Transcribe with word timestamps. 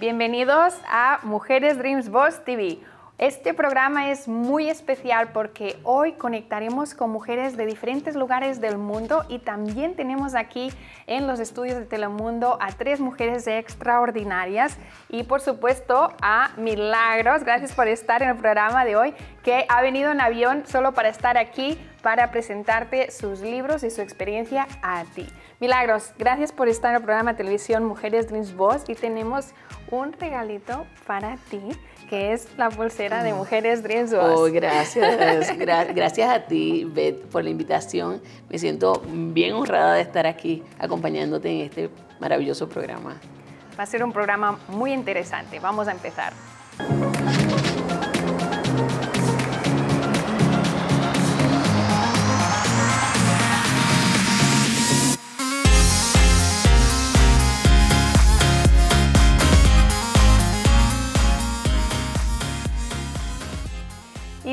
Bienvenidos 0.00 0.80
a 0.88 1.18
Mujeres 1.24 1.76
Dreams 1.76 2.08
Boss 2.08 2.42
TV. 2.42 2.78
Este 3.20 3.52
programa 3.52 4.10
es 4.10 4.28
muy 4.28 4.70
especial 4.70 5.32
porque 5.32 5.78
hoy 5.82 6.12
conectaremos 6.12 6.94
con 6.94 7.10
mujeres 7.10 7.54
de 7.54 7.66
diferentes 7.66 8.16
lugares 8.16 8.62
del 8.62 8.78
mundo 8.78 9.26
y 9.28 9.40
también 9.40 9.94
tenemos 9.94 10.34
aquí 10.34 10.72
en 11.06 11.26
los 11.26 11.38
estudios 11.38 11.76
de 11.76 11.84
Telemundo 11.84 12.56
a 12.62 12.72
tres 12.72 12.98
mujeres 12.98 13.46
extraordinarias 13.46 14.78
y 15.10 15.24
por 15.24 15.42
supuesto 15.42 16.14
a 16.22 16.52
Milagros. 16.56 17.44
Gracias 17.44 17.74
por 17.74 17.88
estar 17.88 18.22
en 18.22 18.30
el 18.30 18.36
programa 18.36 18.86
de 18.86 18.96
hoy 18.96 19.14
que 19.42 19.66
ha 19.68 19.82
venido 19.82 20.10
en 20.10 20.22
avión 20.22 20.64
solo 20.66 20.94
para 20.94 21.10
estar 21.10 21.36
aquí 21.36 21.78
para 22.00 22.30
presentarte 22.30 23.10
sus 23.10 23.40
libros 23.40 23.82
y 23.82 23.90
su 23.90 24.00
experiencia 24.00 24.66
a 24.82 25.04
ti. 25.04 25.26
Milagros, 25.60 26.14
gracias 26.16 26.52
por 26.52 26.68
estar 26.68 26.92
en 26.92 26.96
el 26.96 27.02
programa 27.02 27.32
de 27.32 27.36
televisión 27.36 27.84
Mujeres 27.84 28.28
Dreams 28.30 28.56
Boss 28.56 28.84
y 28.88 28.94
tenemos 28.94 29.52
un 29.90 30.14
regalito 30.14 30.86
para 31.06 31.36
ti 31.50 31.60
que 32.10 32.32
es 32.32 32.48
la 32.58 32.70
pulsera 32.70 33.22
de 33.22 33.32
Mujeres 33.32 33.84
Dreams. 33.84 34.12
Oh, 34.14 34.48
gracias, 34.50 35.56
gracias 35.56 36.28
a 36.28 36.40
ti, 36.40 36.84
Beth, 36.84 37.22
por 37.26 37.44
la 37.44 37.50
invitación. 37.50 38.20
Me 38.48 38.58
siento 38.58 39.00
bien 39.06 39.54
honrada 39.54 39.94
de 39.94 40.02
estar 40.02 40.26
aquí 40.26 40.64
acompañándote 40.80 41.48
en 41.48 41.60
este 41.60 41.88
maravilloso 42.18 42.68
programa. 42.68 43.16
Va 43.78 43.84
a 43.84 43.86
ser 43.86 44.02
un 44.02 44.12
programa 44.12 44.58
muy 44.66 44.92
interesante. 44.92 45.60
Vamos 45.60 45.86
a 45.86 45.92
empezar. 45.92 46.32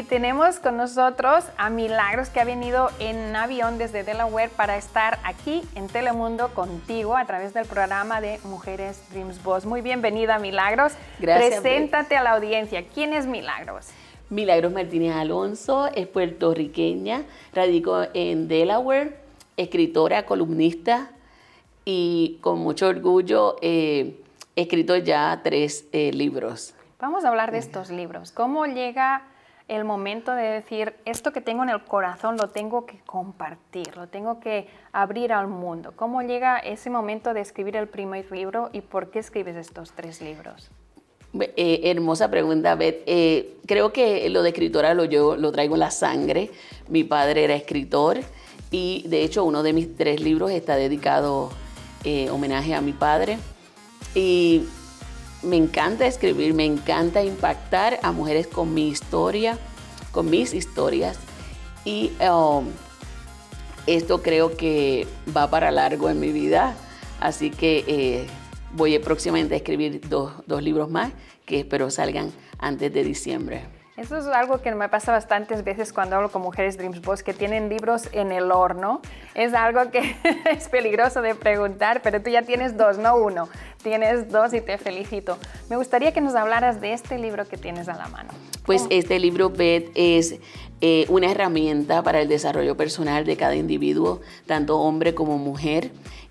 Tenemos 0.08 0.60
con 0.60 0.78
nosotros 0.78 1.46
a 1.58 1.70
Milagros 1.70 2.30
que 2.30 2.40
ha 2.40 2.46
venido 2.46 2.90
en 3.00 3.36
avión 3.36 3.78
desde 3.78 4.04
Delaware 4.04 4.50
para 4.50 4.78
estar 4.78 5.20
aquí 5.24 5.62
en 5.76 5.88
Telemundo 5.88 6.54
contigo 6.54 7.18
a 7.18 7.26
través 7.26 7.54
del 7.54 7.66
programa 7.66 8.22
de 8.22 8.40
Mujeres 8.46 9.02
Dreams 9.12 9.44
Boss. 9.44 9.66
Muy 9.66 9.82
bienvenida 9.82 10.40
Milagros. 10.40 10.94
Gracias. 11.20 11.62
Preséntate 11.62 12.16
a 12.16 12.24
la 12.24 12.32
audiencia. 12.32 12.86
¿Quién 12.88 13.14
es 13.14 13.28
Milagros? 13.28 13.88
Milagros 14.30 14.72
Martínez 14.72 15.16
Alonso 15.16 15.88
es 15.88 16.08
puertorriqueña, 16.08 17.24
radicó 17.54 18.06
en 18.14 18.48
Delaware, 18.48 19.18
escritora, 19.58 20.26
columnista 20.26 21.12
y 21.84 22.38
con 22.42 22.60
mucho 22.60 22.88
orgullo 22.88 23.58
eh, 23.62 24.22
he 24.56 24.62
escrito 24.62 24.96
ya 24.96 25.42
tres 25.44 25.86
eh, 25.92 26.12
libros. 26.14 26.74
Vamos 27.00 27.26
a 27.26 27.30
hablar 27.30 27.52
de 27.52 27.58
estos 27.58 27.90
libros. 27.90 28.32
¿Cómo 28.32 28.66
llega 28.66 29.24
el 29.68 29.84
momento 29.84 30.34
de 30.34 30.44
decir, 30.44 30.96
esto 31.06 31.32
que 31.32 31.42
tengo 31.42 31.64
en 31.64 31.70
el 31.70 31.84
corazón 31.84 32.38
lo 32.38 32.50
tengo 32.50 32.86
que 32.86 33.00
compartir, 33.06 33.98
lo 33.98 34.08
tengo 34.08 34.40
que 34.40 34.68
abrir 34.92 35.34
al 35.34 35.48
mundo? 35.48 35.94
¿Cómo 35.96 36.22
llega 36.22 36.58
ese 36.58 36.90
momento 36.90 37.34
de 37.34 37.42
escribir 37.42 37.76
el 37.76 37.88
primer 37.88 38.32
libro 38.32 38.70
y 38.72 38.82
por 38.82 39.12
qué 39.12 39.20
escribes 39.20 39.56
estos 39.56 39.92
tres 39.92 40.22
libros? 40.22 40.72
Eh, 41.34 41.82
hermosa 41.84 42.32
pregunta, 42.32 42.76
Beth. 42.76 43.04
Eh, 43.06 43.58
creo 43.66 43.92
que 43.92 44.30
lo 44.30 44.44
de 44.44 44.50
escritora 44.50 44.94
lo, 44.94 45.04
yo 45.06 45.36
lo 45.36 45.52
traigo 45.52 45.76
en 45.76 45.82
la 45.82 45.92
sangre. 45.92 46.52
Mi 46.88 47.04
padre 47.04 47.44
era 47.44 47.56
escritor 47.56 48.20
y 48.72 49.04
de 49.08 49.24
hecho 49.24 49.44
uno 49.44 49.64
de 49.64 49.74
mis 49.74 49.96
tres 49.96 50.22
libros 50.22 50.52
está 50.52 50.76
dedicado 50.76 51.50
eh, 52.04 52.30
homenaje 52.30 52.74
a 52.74 52.82
mi 52.82 52.94
padre. 52.94 53.38
Y 54.16 54.64
me 55.44 55.56
encanta 55.56 56.06
escribir, 56.08 56.54
me 56.54 56.66
encanta 56.66 57.24
impactar 57.24 58.00
a 58.04 58.12
mujeres 58.12 58.48
con 58.48 58.74
mi 58.74 58.90
historia, 58.90 59.58
con 60.12 60.30
mis 60.30 60.54
historias. 60.54 61.18
Y 61.86 62.12
um, 62.22 62.68
esto 63.86 64.22
creo 64.22 64.58
que 64.58 65.08
va 65.36 65.50
para 65.50 65.72
largo 65.72 66.10
en 66.10 66.20
mi 66.20 66.32
vida. 66.32 66.76
Así 67.20 67.50
que 67.50 67.84
eh, 67.88 68.28
voy 68.74 68.98
próximamente 69.00 69.54
a 69.54 69.58
escribir 69.58 70.02
dos, 70.10 70.34
dos 70.46 70.62
libros 70.62 70.90
más 70.90 71.12
que 71.46 71.60
espero 71.60 71.90
salgan 71.90 72.32
antes 72.60 72.94
de 72.94 73.04
diciembre. 73.04 73.77
Eso 73.98 74.16
es 74.16 74.28
algo 74.28 74.62
que 74.62 74.74
me 74.76 74.88
pasa 74.90 75.12
bastantes 75.12 75.64
veces 75.64 75.92
cuando 75.92 76.18
hablo 76.18 76.30
con 76.30 76.44
mujeres 76.44 76.78
Dreams 76.78 77.02
Boss 77.02 77.24
que 77.24 77.34
tienen 77.34 77.68
libros 77.68 78.10
en 78.12 78.32
el 78.32 78.52
horno. 78.52 79.02
Es 79.34 79.56
algo 79.56 79.90
que 79.90 80.16
es 80.52 80.70
peligroso 80.70 81.24
de 81.24 81.34
preguntar, 81.34 82.02
pero 82.04 82.22
tú 82.22 82.30
ya 82.30 82.44
tienes 82.44 82.78
dos, 82.78 83.00
no 83.00 83.16
uno. 83.18 83.50
Tienes 83.82 84.32
dos 84.32 84.54
y 84.54 84.62
te 84.62 84.78
felicito. 84.78 85.40
Me 85.68 85.78
gustaría 85.78 86.12
que 86.12 86.22
nos 86.22 86.36
hablaras 86.36 86.80
de 86.80 86.94
este 86.94 87.18
libro 87.18 87.48
que 87.48 87.58
tienes 87.58 87.90
a 87.90 87.98
la 87.98 88.08
mano. 88.10 88.30
Pues 88.68 88.86
este 88.92 89.18
libro, 89.18 89.50
Beth, 89.50 89.90
es 89.96 90.36
eh, 90.82 91.08
una 91.10 91.32
herramienta 91.32 92.04
para 92.04 92.22
el 92.22 92.28
desarrollo 92.28 92.78
personal 92.78 93.26
de 93.26 93.36
cada 93.36 93.56
individuo, 93.56 94.22
tanto 94.46 94.80
hombre 94.80 95.16
como 95.16 95.40
mujer. 95.40 95.90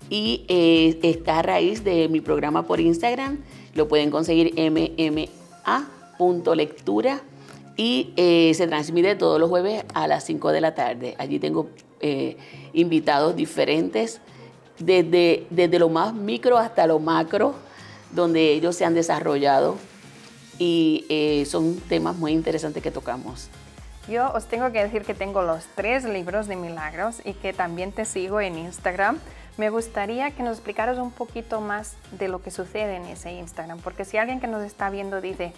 Y 0.09 0.45
eh, 0.47 0.99
está 1.03 1.39
a 1.39 1.41
raíz 1.41 1.83
de 1.83 2.07
mi 2.07 2.21
programa 2.21 2.63
por 2.63 2.79
Instagram. 2.79 3.39
Lo 3.73 3.89
pueden 3.89 4.09
conseguir 4.09 4.53
mma.lectura 5.65 7.23
y 7.77 8.11
eh, 8.17 8.51
se 8.55 8.67
transmite 8.67 9.15
todos 9.15 9.39
los 9.39 9.49
jueves 9.49 9.85
a 9.93 10.07
las 10.07 10.25
5 10.25 10.51
de 10.51 10.61
la 10.61 10.73
tarde. 10.73 11.15
Allí 11.19 11.39
tengo 11.39 11.69
eh, 12.01 12.35
invitados 12.73 13.35
diferentes, 13.35 14.19
desde, 14.79 15.45
desde 15.51 15.79
lo 15.79 15.87
más 15.87 16.13
micro 16.13 16.57
hasta 16.57 16.87
lo 16.87 16.99
macro, 16.99 17.55
donde 18.11 18.51
ellos 18.53 18.75
se 18.75 18.83
han 18.83 18.95
desarrollado 18.95 19.77
y 20.57 21.05
eh, 21.09 21.45
son 21.45 21.75
temas 21.81 22.15
muy 22.15 22.31
interesantes 22.31 22.81
que 22.81 22.91
tocamos. 22.91 23.49
Yo 24.09 24.31
os 24.31 24.45
tengo 24.45 24.71
que 24.71 24.81
decir 24.81 25.03
que 25.03 25.13
tengo 25.13 25.41
los 25.41 25.65
tres 25.75 26.05
libros 26.05 26.47
de 26.47 26.55
milagros 26.55 27.21
y 27.25 27.33
que 27.33 27.53
también 27.53 27.91
te 27.91 28.05
sigo 28.05 28.39
en 28.39 28.57
Instagram. 28.57 29.19
Me 29.57 29.69
gustaría 29.69 30.31
que 30.31 30.43
nos 30.43 30.57
explicaras 30.57 30.97
un 30.97 31.11
poquito 31.11 31.61
más 31.61 31.95
de 32.11 32.27
lo 32.27 32.41
que 32.41 32.49
sucede 32.49 32.95
en 32.95 33.05
ese 33.05 33.33
Instagram, 33.33 33.79
porque 33.79 34.05
si 34.05 34.17
alguien 34.17 34.39
que 34.39 34.47
nos 34.47 34.63
está 34.63 34.89
viendo 34.89 35.19
dice, 35.19 35.51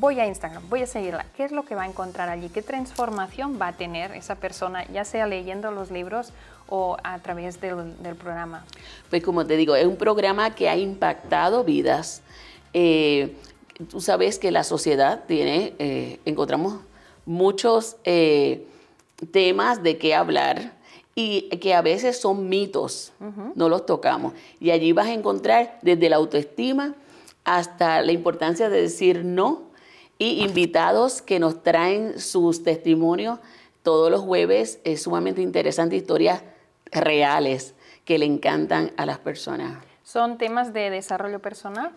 voy 0.00 0.20
a 0.20 0.26
Instagram, 0.26 0.68
voy 0.68 0.82
a 0.82 0.86
seguirla, 0.86 1.26
¿qué 1.36 1.44
es 1.44 1.52
lo 1.52 1.64
que 1.64 1.74
va 1.74 1.82
a 1.82 1.86
encontrar 1.86 2.28
allí? 2.28 2.48
¿Qué 2.48 2.62
transformación 2.62 3.58
va 3.60 3.68
a 3.68 3.72
tener 3.76 4.12
esa 4.12 4.36
persona, 4.36 4.86
ya 4.92 5.04
sea 5.04 5.26
leyendo 5.26 5.70
los 5.70 5.90
libros 5.90 6.32
o 6.68 6.96
a 7.02 7.18
través 7.20 7.60
del, 7.60 8.00
del 8.02 8.16
programa? 8.16 8.64
Pues 9.10 9.22
como 9.22 9.46
te 9.46 9.56
digo, 9.56 9.74
es 9.76 9.86
un 9.86 9.96
programa 9.96 10.54
que 10.54 10.68
ha 10.68 10.76
impactado 10.76 11.64
vidas. 11.64 12.22
Eh, 12.72 13.36
tú 13.88 14.00
sabes 14.00 14.38
que 14.38 14.50
la 14.50 14.64
sociedad 14.64 15.24
tiene, 15.26 15.74
eh, 15.78 16.20
encontramos 16.24 16.80
muchos 17.24 17.96
eh, 18.04 18.66
temas 19.30 19.82
de 19.82 19.98
qué 19.98 20.14
hablar 20.14 20.74
y 21.14 21.48
que 21.58 21.74
a 21.74 21.80
veces 21.80 22.20
son 22.20 22.50
mitos, 22.50 23.14
no 23.54 23.70
los 23.70 23.86
tocamos. 23.86 24.34
Y 24.60 24.70
allí 24.70 24.92
vas 24.92 25.06
a 25.06 25.14
encontrar 25.14 25.78
desde 25.80 26.10
la 26.10 26.16
autoestima 26.16 26.94
hasta 27.44 28.02
la 28.02 28.12
importancia 28.12 28.68
de 28.68 28.82
decir 28.82 29.24
no 29.24 29.65
y 30.18 30.42
invitados 30.44 31.22
que 31.22 31.38
nos 31.38 31.62
traen 31.62 32.18
sus 32.18 32.62
testimonios 32.62 33.38
todos 33.82 34.10
los 34.10 34.20
jueves. 34.20 34.80
Es 34.84 35.02
sumamente 35.02 35.42
interesante, 35.42 35.96
historias 35.96 36.42
reales 36.90 37.74
que 38.04 38.18
le 38.18 38.24
encantan 38.24 38.92
a 38.96 39.06
las 39.06 39.18
personas. 39.18 39.78
¿Son 40.02 40.38
temas 40.38 40.72
de 40.72 40.90
desarrollo 40.90 41.40
personal? 41.40 41.90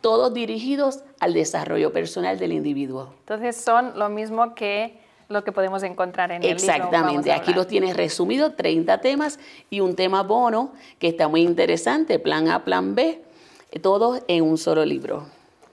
Todos 0.00 0.34
dirigidos 0.34 1.00
al 1.18 1.32
desarrollo 1.32 1.92
personal 1.92 2.38
del 2.38 2.52
individuo. 2.52 3.14
Entonces 3.20 3.56
son 3.56 3.98
lo 3.98 4.08
mismo 4.08 4.54
que 4.54 5.02
lo 5.28 5.42
que 5.42 5.52
podemos 5.52 5.82
encontrar 5.82 6.30
en 6.30 6.42
el 6.42 6.48
libro. 6.48 6.62
Exactamente, 6.62 7.32
aquí 7.32 7.54
los 7.54 7.66
tienes 7.66 7.96
resumidos, 7.96 8.56
30 8.56 9.00
temas 9.00 9.38
y 9.70 9.80
un 9.80 9.96
tema 9.96 10.22
bono 10.22 10.72
que 10.98 11.08
está 11.08 11.28
muy 11.28 11.40
interesante, 11.40 12.18
plan 12.18 12.48
A, 12.48 12.62
plan 12.64 12.94
B, 12.94 13.22
todos 13.82 14.22
en 14.28 14.44
un 14.44 14.58
solo 14.58 14.84
libro. 14.84 15.26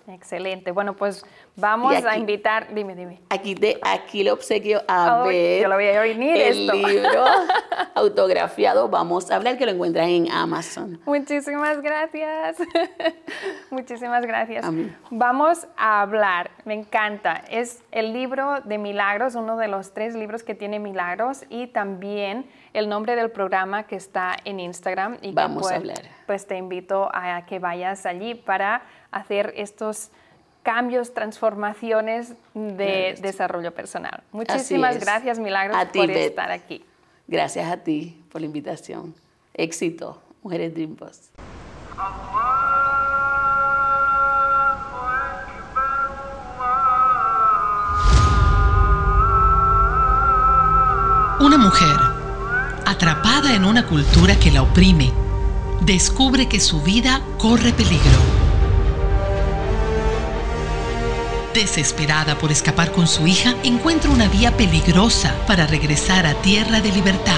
Excelente. 0.07 0.71
Bueno, 0.71 0.95
pues 0.95 1.23
vamos 1.55 1.93
a 2.05 2.17
invitar, 2.17 2.73
dime, 2.73 2.95
dime. 2.95 3.21
Aquí, 3.29 3.55
te, 3.55 3.79
aquí 3.83 4.23
le 4.23 4.31
obsequio 4.31 4.81
a 4.87 5.23
ver 5.23 5.61
yo 5.61 5.67
lo 5.67 5.75
voy 5.75 5.87
a 5.87 6.01
venir 6.01 6.35
el 6.37 6.67
libro 6.67 7.25
autografiado. 7.95 8.89
Vamos 8.89 9.29
a 9.31 9.35
hablar 9.35 9.57
que 9.57 9.65
lo 9.65 9.71
encuentras 9.71 10.07
en 10.07 10.31
Amazon. 10.31 10.99
Muchísimas 11.05 11.81
gracias. 11.81 12.57
Muchísimas 13.69 14.25
gracias. 14.25 14.65
Vamos 15.09 15.67
a 15.77 16.01
hablar, 16.01 16.51
me 16.65 16.73
encanta. 16.73 17.43
Es 17.49 17.83
el 17.91 18.13
libro 18.13 18.61
de 18.61 18.77
Milagros, 18.77 19.35
uno 19.35 19.57
de 19.57 19.67
los 19.67 19.93
tres 19.93 20.15
libros 20.15 20.43
que 20.43 20.55
tiene 20.55 20.79
Milagros 20.79 21.45
y 21.49 21.67
también 21.67 22.49
el 22.73 22.89
nombre 22.89 23.15
del 23.15 23.31
programa 23.31 23.83
que 23.83 23.95
está 23.95 24.35
en 24.45 24.59
Instagram. 24.59 25.17
Y 25.21 25.33
Vamos 25.33 25.63
pues, 25.63 25.73
a 25.73 25.75
hablar. 25.75 26.01
Pues 26.25 26.47
te 26.47 26.57
invito 26.57 27.09
a 27.13 27.45
que 27.45 27.59
vayas 27.59 28.05
allí 28.05 28.35
para 28.35 28.83
hacer 29.11 29.53
estos 29.57 30.11
cambios, 30.63 31.13
transformaciones 31.13 32.33
de 32.53 33.17
desarrollo 33.21 33.73
personal. 33.73 34.23
Muchísimas 34.31 34.99
gracias, 34.99 35.39
Milagros, 35.39 35.77
por 35.93 36.11
estar 36.11 36.51
aquí. 36.51 36.83
Gracias 37.27 37.71
a 37.71 37.77
ti 37.77 38.21
por 38.31 38.41
la 38.41 38.47
invitación. 38.47 39.15
Éxito, 39.53 40.21
Mujeres 40.43 40.73
Dream 40.73 40.95
Boss. 40.95 41.31
Una 51.39 51.57
mujer, 51.57 51.97
atrapada 52.85 53.55
en 53.55 53.65
una 53.65 53.87
cultura 53.87 54.35
que 54.35 54.51
la 54.51 54.61
oprime, 54.61 55.11
descubre 55.81 56.47
que 56.47 56.59
su 56.59 56.81
vida 56.83 57.19
corre 57.39 57.73
peligro 57.73 58.50
Desesperada 61.53 62.37
por 62.37 62.49
escapar 62.49 62.93
con 62.93 63.07
su 63.07 63.27
hija, 63.27 63.55
encuentra 63.63 64.09
una 64.09 64.29
vía 64.29 64.55
peligrosa 64.55 65.35
para 65.47 65.67
regresar 65.67 66.25
a 66.25 66.33
tierra 66.35 66.79
de 66.79 66.91
libertad. 66.93 67.33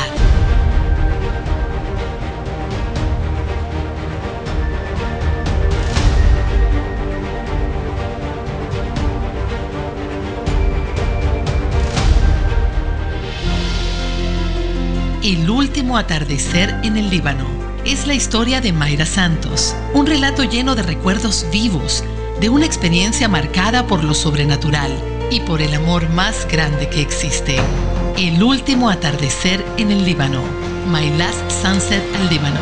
El 15.24 15.50
último 15.50 15.98
atardecer 15.98 16.70
en 16.84 16.98
el 16.98 17.10
Líbano 17.10 17.48
es 17.86 18.06
la 18.06 18.14
historia 18.14 18.62
de 18.62 18.74
Mayra 18.74 19.06
Santos, 19.06 19.76
un 19.94 20.06
relato 20.06 20.44
lleno 20.44 20.76
de 20.76 20.84
recuerdos 20.84 21.48
vivos, 21.52 22.04
de 22.40 22.50
una 22.50 22.66
experiencia 22.66 23.28
marcada 23.28 23.88
por 23.88 24.04
lo 24.04 24.14
sobrenatural 24.14 24.92
y 25.32 25.40
por 25.42 25.62
el 25.62 25.74
amor 25.74 26.10
más 26.10 26.48
grande 26.52 26.90
que 26.90 27.02
existe. 27.02 27.58
El 28.18 28.44
último 28.44 28.90
atardecer 28.90 29.64
en 29.78 29.92
el 29.92 30.06
Líbano. 30.06 30.42
My 30.92 31.10
Last 31.18 31.50
Sunset 31.50 32.04
al 32.16 32.30
Líbano. 32.30 32.60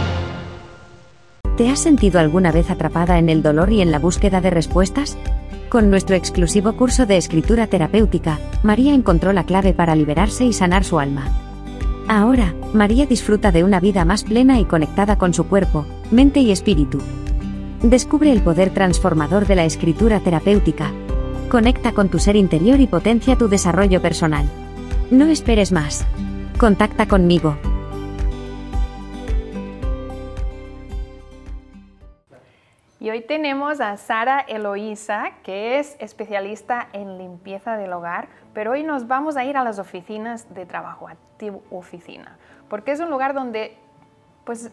¿Te 1.58 1.70
has 1.70 1.80
sentido 1.80 2.20
alguna 2.20 2.52
vez 2.52 2.70
atrapada 2.70 3.20
en 3.20 3.30
el 3.30 3.44
dolor 3.44 3.72
y 3.72 3.82
en 3.82 3.92
la 3.92 4.00
búsqueda 4.00 4.42
de 4.42 4.50
respuestas? 4.50 5.18
Con 5.70 5.90
nuestro 5.90 6.16
exclusivo 6.16 6.74
curso 6.74 7.06
de 7.06 7.18
escritura 7.18 7.68
terapéutica, 7.68 8.40
María 8.64 8.94
encontró 8.94 9.34
la 9.34 9.46
clave 9.46 9.74
para 9.74 9.96
liberarse 9.96 10.46
y 10.46 10.54
sanar 10.54 10.84
su 10.84 11.00
alma. 11.00 11.28
Ahora, 12.08 12.54
María 12.74 13.06
disfruta 13.06 13.52
de 13.52 13.64
una 13.64 13.80
vida 13.80 14.04
más 14.06 14.24
plena 14.24 14.60
y 14.60 14.66
conectada 14.66 15.18
con 15.18 15.34
su 15.34 15.46
cuerpo, 15.48 15.86
mente 16.12 16.42
y 16.42 16.52
espíritu. 16.52 17.00
Descubre 17.84 18.32
el 18.32 18.44
poder 18.44 18.72
transformador 18.72 19.48
de 19.48 19.56
la 19.56 19.66
escritura 19.66 20.20
terapéutica. 20.20 20.92
Conecta 21.50 21.94
con 21.94 22.10
tu 22.10 22.20
ser 22.20 22.36
interior 22.36 22.80
y 22.80 22.86
potencia 22.86 23.36
tu 23.36 23.50
desarrollo 23.50 24.04
personal. 24.04 24.46
No 25.10 25.26
esperes 25.26 25.72
más. 25.72 26.06
Contacta 26.60 27.08
conmigo. 27.08 27.58
Y 33.00 33.10
hoy 33.10 33.22
tenemos 33.22 33.82
a 33.82 33.98
Sara 33.98 34.42
Eloísa, 34.42 35.32
que 35.42 35.80
es 35.80 35.98
especialista 36.00 36.88
en 36.94 37.18
limpieza 37.18 37.78
del 37.78 37.94
hogar, 37.94 38.28
pero 38.54 38.74
hoy 38.74 38.84
nos 38.84 39.08
vamos 39.08 39.38
a 39.38 39.44
ir 39.44 39.58
a 39.58 39.64
las 39.64 39.80
oficinas 39.80 40.54
de 40.54 40.68
trabajo, 40.68 41.08
a 41.08 41.16
oficina, 41.72 42.38
porque 42.70 42.92
es 42.92 43.00
un 43.00 43.10
lugar 43.10 43.34
donde 43.34 43.76
pues 44.46 44.72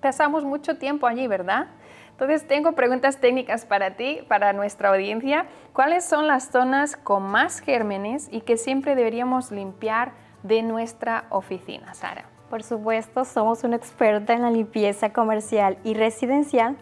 pasamos 0.00 0.44
mucho 0.44 0.76
tiempo 0.76 1.06
allí, 1.06 1.28
¿verdad? 1.28 1.68
Entonces 2.12 2.46
tengo 2.46 2.72
preguntas 2.72 3.18
técnicas 3.18 3.66
para 3.66 3.96
ti, 3.96 4.20
para 4.28 4.52
nuestra 4.52 4.90
audiencia. 4.90 5.46
¿Cuáles 5.72 6.04
son 6.04 6.26
las 6.26 6.50
zonas 6.50 6.96
con 6.96 7.22
más 7.24 7.60
gérmenes 7.60 8.28
y 8.30 8.42
que 8.42 8.56
siempre 8.56 8.94
deberíamos 8.94 9.50
limpiar 9.50 10.12
de 10.42 10.62
nuestra 10.62 11.24
oficina, 11.30 11.94
Sara? 11.94 12.24
Por 12.48 12.62
supuesto, 12.62 13.24
somos 13.24 13.64
una 13.64 13.76
experta 13.76 14.34
en 14.34 14.42
la 14.42 14.50
limpieza 14.50 15.12
comercial 15.12 15.78
y 15.84 15.94
residencial. 15.94 16.76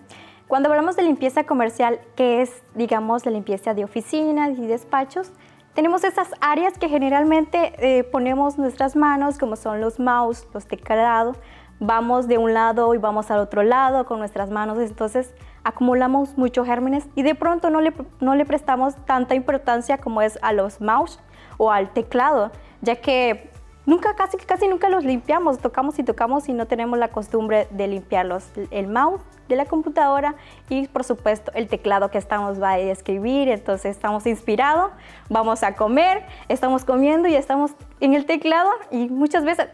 Cuando 0.48 0.68
hablamos 0.68 0.96
de 0.96 1.04
limpieza 1.04 1.44
comercial, 1.44 2.00
que 2.16 2.42
es, 2.42 2.62
digamos, 2.74 3.24
la 3.24 3.30
limpieza 3.30 3.72
de 3.72 3.84
oficinas 3.84 4.58
y 4.58 4.66
despachos, 4.66 5.30
tenemos 5.74 6.02
esas 6.02 6.28
áreas 6.40 6.76
que 6.76 6.88
generalmente 6.88 7.72
eh, 7.78 8.02
ponemos 8.02 8.58
nuestras 8.58 8.96
manos, 8.96 9.38
como 9.38 9.54
son 9.54 9.80
los 9.80 10.00
mouse, 10.00 10.48
los 10.52 10.66
teclados, 10.66 11.36
vamos 11.80 12.28
de 12.28 12.38
un 12.38 12.54
lado 12.54 12.94
y 12.94 12.98
vamos 12.98 13.30
al 13.30 13.40
otro 13.40 13.62
lado 13.62 14.04
con 14.04 14.18
nuestras 14.18 14.50
manos, 14.50 14.78
entonces 14.78 15.34
acumulamos 15.64 16.38
muchos 16.38 16.66
gérmenes 16.66 17.08
y 17.14 17.22
de 17.22 17.34
pronto 17.34 17.70
no 17.70 17.80
le, 17.80 17.92
no 18.20 18.34
le 18.34 18.44
prestamos 18.44 18.94
tanta 19.06 19.34
importancia 19.34 19.98
como 19.98 20.22
es 20.22 20.38
a 20.42 20.52
los 20.52 20.80
mouse 20.80 21.18
o 21.56 21.70
al 21.70 21.92
teclado, 21.92 22.52
ya 22.82 22.96
que 22.96 23.50
nunca, 23.86 24.14
casi, 24.14 24.36
casi 24.36 24.68
nunca 24.68 24.88
los 24.88 25.04
limpiamos, 25.04 25.58
tocamos 25.58 25.98
y 25.98 26.04
tocamos 26.04 26.48
y 26.48 26.52
no 26.52 26.66
tenemos 26.66 26.98
la 26.98 27.08
costumbre 27.08 27.66
de 27.70 27.88
limpiarlos. 27.88 28.50
El 28.70 28.86
mouse 28.86 29.20
de 29.48 29.56
la 29.56 29.66
computadora 29.66 30.36
y 30.68 30.86
por 30.88 31.04
supuesto 31.04 31.50
el 31.54 31.68
teclado 31.68 32.10
que 32.10 32.18
estamos 32.18 32.62
va 32.62 32.70
a 32.70 32.78
escribir, 32.78 33.48
entonces 33.48 33.96
estamos 33.96 34.26
inspirados, 34.26 34.92
vamos 35.28 35.62
a 35.62 35.74
comer, 35.74 36.24
estamos 36.48 36.84
comiendo 36.84 37.28
y 37.28 37.34
estamos 37.34 37.72
en 38.00 38.14
el 38.14 38.26
teclado 38.26 38.70
y 38.90 39.08
muchas 39.08 39.44
veces 39.44 39.68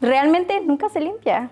realmente 0.00 0.60
nunca 0.60 0.88
se 0.88 1.00
limpia. 1.00 1.50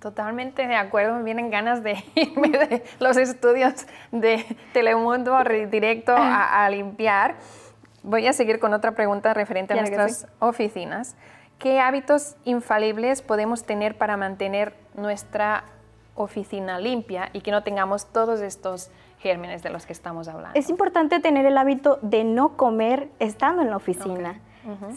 Totalmente 0.00 0.66
de 0.66 0.76
acuerdo, 0.76 1.14
me 1.16 1.22
vienen 1.24 1.50
ganas 1.50 1.82
de 1.82 2.02
irme 2.14 2.48
de 2.48 2.84
los 2.98 3.16
estudios 3.16 3.86
de 4.12 4.44
Telemundo 4.72 5.36
directo 5.70 6.12
a, 6.12 6.64
a 6.64 6.70
limpiar. 6.70 7.36
Voy 8.02 8.26
a 8.26 8.32
seguir 8.32 8.60
con 8.60 8.72
otra 8.72 8.92
pregunta 8.92 9.34
referente 9.34 9.74
a 9.74 9.76
nuestras 9.76 10.26
oficinas. 10.38 11.16
¿Qué 11.58 11.80
hábitos 11.80 12.36
infalibles 12.44 13.20
podemos 13.20 13.64
tener 13.64 13.98
para 13.98 14.16
mantener 14.16 14.74
nuestra 14.94 15.64
oficina 16.14 16.78
limpia 16.78 17.28
y 17.34 17.42
que 17.42 17.50
no 17.50 17.62
tengamos 17.62 18.06
todos 18.06 18.40
estos 18.40 18.90
gérmenes 19.18 19.62
de 19.62 19.68
los 19.68 19.84
que 19.84 19.92
estamos 19.92 20.28
hablando? 20.28 20.58
Es 20.58 20.70
importante 20.70 21.20
tener 21.20 21.44
el 21.44 21.58
hábito 21.58 21.98
de 22.00 22.24
no 22.24 22.56
comer 22.56 23.10
estando 23.18 23.60
en 23.60 23.68
la 23.68 23.76
oficina. 23.76 24.40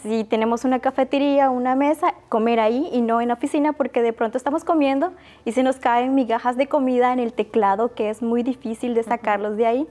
Si 0.02 0.24
tenemos 0.24 0.64
una 0.64 0.80
cafetería, 0.80 1.50
una 1.50 1.74
mesa, 1.74 2.14
comer 2.28 2.60
ahí 2.60 2.88
y 2.92 3.00
no 3.00 3.20
en 3.20 3.28
la 3.28 3.34
oficina 3.34 3.72
porque 3.72 4.02
de 4.02 4.12
pronto 4.12 4.36
estamos 4.36 4.64
comiendo 4.64 5.12
y 5.44 5.52
se 5.52 5.62
nos 5.62 5.76
caen 5.76 6.14
migajas 6.14 6.56
de 6.56 6.66
comida 6.66 7.12
en 7.12 7.18
el 7.18 7.32
teclado 7.32 7.94
que 7.94 8.10
es 8.10 8.22
muy 8.22 8.42
difícil 8.42 8.94
de 8.94 9.02
sacarlos 9.02 9.56
de 9.56 9.66
ahí. 9.66 9.88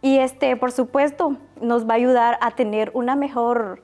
Y 0.00 0.18
este, 0.18 0.56
por 0.56 0.72
supuesto, 0.72 1.36
nos 1.60 1.86
va 1.86 1.92
a 1.92 1.96
ayudar 1.96 2.38
a 2.40 2.52
tener 2.52 2.90
una 2.94 3.14
mejor 3.14 3.82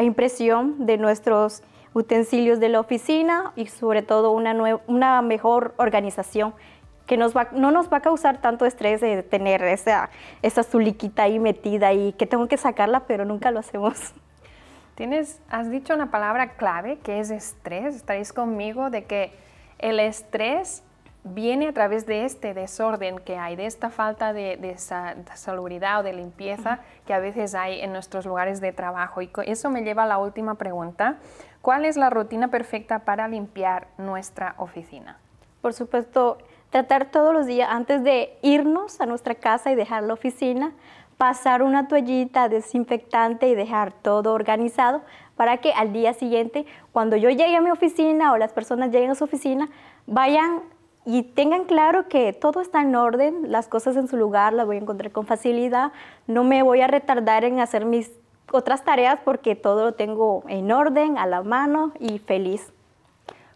impresión 0.00 0.86
de 0.86 0.96
nuestros 0.96 1.62
utensilios 1.94 2.58
de 2.58 2.70
la 2.70 2.80
oficina 2.80 3.52
y 3.56 3.66
sobre 3.66 4.02
todo 4.02 4.30
una, 4.32 4.80
una 4.86 5.22
mejor 5.22 5.74
organización 5.76 6.54
que 7.06 7.16
nos 7.16 7.36
va, 7.36 7.48
no 7.52 7.70
nos 7.70 7.92
va 7.92 7.98
a 7.98 8.00
causar 8.00 8.40
tanto 8.40 8.64
estrés 8.64 9.00
de 9.00 9.22
tener 9.22 9.62
esa, 9.64 10.10
esa 10.40 10.62
zuliquita 10.62 11.24
ahí 11.24 11.38
metida 11.38 11.92
y 11.92 12.12
que 12.14 12.26
tengo 12.26 12.48
que 12.48 12.56
sacarla, 12.56 13.00
pero 13.06 13.24
nunca 13.24 13.50
lo 13.50 13.60
hacemos. 13.60 14.14
Tienes, 14.94 15.40
has 15.48 15.70
dicho 15.70 15.94
una 15.94 16.10
palabra 16.10 16.52
clave 16.54 16.98
que 16.98 17.20
es 17.20 17.30
estrés. 17.30 17.96
Estaréis 17.96 18.32
conmigo 18.32 18.90
de 18.90 19.04
que 19.04 19.32
el 19.78 19.98
estrés 20.00 20.82
viene 21.24 21.68
a 21.68 21.72
través 21.72 22.04
de 22.04 22.24
este 22.24 22.52
desorden 22.52 23.18
que 23.18 23.36
hay, 23.36 23.56
de 23.56 23.66
esta 23.66 23.90
falta 23.90 24.32
de, 24.32 24.56
de, 24.56 24.76
salubridad 24.76 26.00
o 26.00 26.02
de 26.02 26.12
limpieza 26.12 26.80
que 27.06 27.14
a 27.14 27.20
veces 27.20 27.54
hay 27.54 27.80
en 27.80 27.92
nuestros 27.92 28.26
lugares 28.26 28.60
de 28.60 28.72
trabajo. 28.72 29.22
Y 29.22 29.30
eso 29.46 29.70
me 29.70 29.82
lleva 29.82 30.02
a 30.02 30.06
la 30.06 30.18
última 30.18 30.56
pregunta. 30.56 31.18
¿Cuál 31.60 31.84
es 31.84 31.96
la 31.96 32.10
rutina 32.10 32.48
perfecta 32.48 33.00
para 33.00 33.28
limpiar 33.28 33.86
nuestra 33.98 34.54
oficina? 34.58 35.18
Por 35.60 35.72
supuesto, 35.74 36.38
tratar 36.70 37.06
todos 37.06 37.32
los 37.32 37.46
días 37.46 37.68
antes 37.70 38.02
de 38.02 38.36
irnos 38.42 39.00
a 39.00 39.06
nuestra 39.06 39.36
casa 39.36 39.70
y 39.70 39.76
dejar 39.76 40.02
la 40.02 40.14
oficina, 40.14 40.72
pasar 41.16 41.62
una 41.62 41.88
toallita 41.88 42.48
desinfectante 42.48 43.48
y 43.48 43.54
dejar 43.54 43.92
todo 43.92 44.32
organizado 44.32 45.02
para 45.36 45.58
que 45.58 45.72
al 45.72 45.92
día 45.92 46.14
siguiente, 46.14 46.66
cuando 46.92 47.16
yo 47.16 47.30
llegue 47.30 47.56
a 47.56 47.60
mi 47.60 47.70
oficina 47.70 48.32
o 48.32 48.38
las 48.38 48.52
personas 48.52 48.90
lleguen 48.90 49.10
a 49.10 49.14
su 49.14 49.24
oficina, 49.24 49.68
vayan 50.06 50.62
y 51.04 51.22
tengan 51.22 51.64
claro 51.64 52.08
que 52.08 52.32
todo 52.32 52.60
está 52.60 52.82
en 52.82 52.94
orden, 52.94 53.50
las 53.50 53.68
cosas 53.68 53.96
en 53.96 54.08
su 54.08 54.16
lugar 54.16 54.52
las 54.52 54.66
voy 54.66 54.76
a 54.76 54.80
encontrar 54.80 55.10
con 55.10 55.26
facilidad, 55.26 55.92
no 56.26 56.44
me 56.44 56.62
voy 56.62 56.80
a 56.80 56.86
retardar 56.86 57.44
en 57.44 57.60
hacer 57.60 57.84
mis 57.84 58.12
otras 58.52 58.84
tareas 58.84 59.18
porque 59.24 59.56
todo 59.56 59.84
lo 59.84 59.94
tengo 59.94 60.44
en 60.46 60.70
orden, 60.70 61.18
a 61.18 61.26
la 61.26 61.42
mano 61.42 61.92
y 61.98 62.18
feliz. 62.18 62.72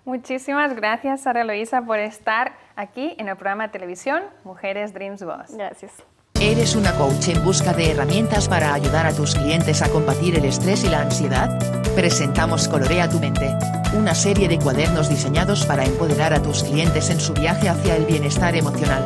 Muchísimas 0.04 0.74
gracias, 0.74 1.22
Sara 1.22 1.44
Luisa, 1.44 1.82
por 1.82 1.98
estar 1.98 2.54
aquí 2.76 3.14
en 3.18 3.28
el 3.28 3.36
programa 3.36 3.64
de 3.66 3.72
televisión 3.72 4.22
Mujeres 4.44 4.92
Dreams 4.92 5.24
Boss. 5.24 5.56
Gracias. 5.56 6.15
¿Eres 6.40 6.76
una 6.76 6.92
coach 6.92 7.28
en 7.28 7.42
busca 7.42 7.72
de 7.72 7.92
herramientas 7.92 8.46
para 8.46 8.74
ayudar 8.74 9.06
a 9.06 9.12
tus 9.12 9.34
clientes 9.34 9.80
a 9.80 9.88
combatir 9.88 10.34
el 10.34 10.44
estrés 10.44 10.84
y 10.84 10.88
la 10.88 11.00
ansiedad? 11.00 11.58
Presentamos 11.94 12.68
Colorea 12.68 13.08
tu 13.08 13.18
mente, 13.18 13.56
una 13.96 14.14
serie 14.14 14.46
de 14.46 14.58
cuadernos 14.58 15.08
diseñados 15.08 15.64
para 15.64 15.86
empoderar 15.86 16.34
a 16.34 16.42
tus 16.42 16.62
clientes 16.62 17.08
en 17.08 17.20
su 17.20 17.32
viaje 17.32 17.70
hacia 17.70 17.96
el 17.96 18.04
bienestar 18.04 18.54
emocional. 18.54 19.02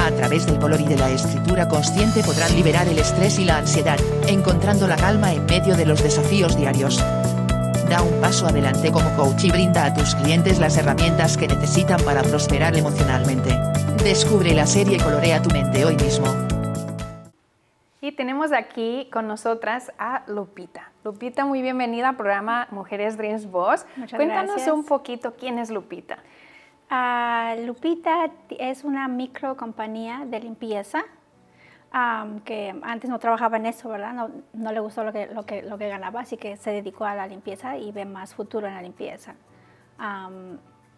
A 0.00 0.10
través 0.12 0.46
del 0.46 0.58
color 0.58 0.80
y 0.80 0.86
de 0.86 0.96
la 0.96 1.10
escritura 1.10 1.68
consciente 1.68 2.22
podrán 2.22 2.54
liberar 2.56 2.88
el 2.88 2.98
estrés 2.98 3.38
y 3.38 3.44
la 3.44 3.58
ansiedad, 3.58 3.98
encontrando 4.26 4.86
la 4.86 4.96
calma 4.96 5.34
en 5.34 5.44
medio 5.44 5.76
de 5.76 5.84
los 5.84 6.02
desafíos 6.02 6.56
diarios. 6.56 6.98
Da 7.90 8.00
un 8.00 8.20
paso 8.22 8.46
adelante 8.46 8.90
como 8.90 9.10
coach 9.16 9.44
y 9.44 9.50
brinda 9.50 9.84
a 9.84 9.92
tus 9.92 10.14
clientes 10.14 10.58
las 10.58 10.78
herramientas 10.78 11.36
que 11.36 11.46
necesitan 11.46 12.00
para 12.00 12.22
prosperar 12.22 12.74
emocionalmente. 12.74 13.58
Descubre 14.02 14.54
la 14.54 14.66
serie 14.66 14.98
Colorea 14.98 15.42
tu 15.42 15.50
mente 15.50 15.84
hoy 15.84 15.94
mismo. 15.96 16.26
Y 18.00 18.12
tenemos 18.12 18.52
aquí 18.52 19.08
con 19.12 19.26
nosotras 19.26 19.92
a 19.98 20.22
Lupita. 20.26 20.92
Lupita, 21.04 21.44
muy 21.44 21.62
bienvenida 21.62 22.10
al 22.10 22.16
programa 22.16 22.68
Mujeres 22.70 23.16
Dreams 23.16 23.50
Boss. 23.50 23.86
Muchas 23.96 24.16
Cuéntanos 24.16 24.54
gracias. 24.56 24.74
un 24.74 24.84
poquito 24.84 25.34
quién 25.34 25.58
es 25.58 25.70
Lupita. 25.70 26.18
Ah, 26.88 27.54
Lupita 27.64 28.30
es 28.50 28.84
una 28.84 29.08
micro 29.08 29.56
compañía 29.56 30.24
de 30.26 30.40
limpieza 30.40 31.04
que 32.44 32.74
antes 32.82 33.08
no 33.08 33.18
trabajaba 33.18 33.56
en 33.56 33.66
eso, 33.66 33.88
¿verdad? 33.88 34.12
No, 34.12 34.30
no 34.52 34.72
le 34.72 34.80
gustó 34.80 35.04
lo 35.04 35.12
que, 35.12 35.26
lo, 35.26 35.44
que, 35.44 35.62
lo 35.62 35.78
que 35.78 35.88
ganaba, 35.88 36.20
así 36.20 36.36
que 36.36 36.56
se 36.56 36.70
dedicó 36.70 37.04
a 37.04 37.14
la 37.14 37.26
limpieza 37.26 37.76
y 37.76 37.92
ve 37.92 38.04
más 38.04 38.34
futuro 38.34 38.66
en 38.66 38.74
la 38.74 38.82
limpieza. 38.82 39.34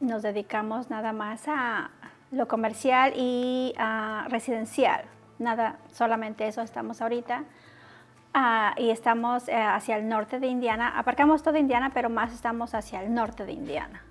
Nos 0.00 0.22
dedicamos 0.22 0.90
nada 0.90 1.12
más 1.12 1.44
a 1.46 1.90
lo 2.30 2.46
comercial 2.48 3.12
y 3.16 3.74
a 3.78 4.26
residencial. 4.28 5.04
Nada, 5.38 5.78
solamente 5.92 6.46
eso 6.46 6.62
estamos 6.62 7.00
ahorita. 7.00 7.44
Ah, 8.32 8.74
y 8.76 8.90
estamos 8.90 9.48
eh, 9.48 9.56
hacia 9.56 9.96
el 9.96 10.08
norte 10.08 10.38
de 10.38 10.46
Indiana. 10.46 10.96
Aparcamos 10.98 11.42
toda 11.42 11.58
Indiana, 11.58 11.90
pero 11.92 12.08
más 12.10 12.32
estamos 12.32 12.74
hacia 12.74 13.02
el 13.02 13.12
norte 13.12 13.44
de 13.44 13.52
Indiana. 13.52 14.02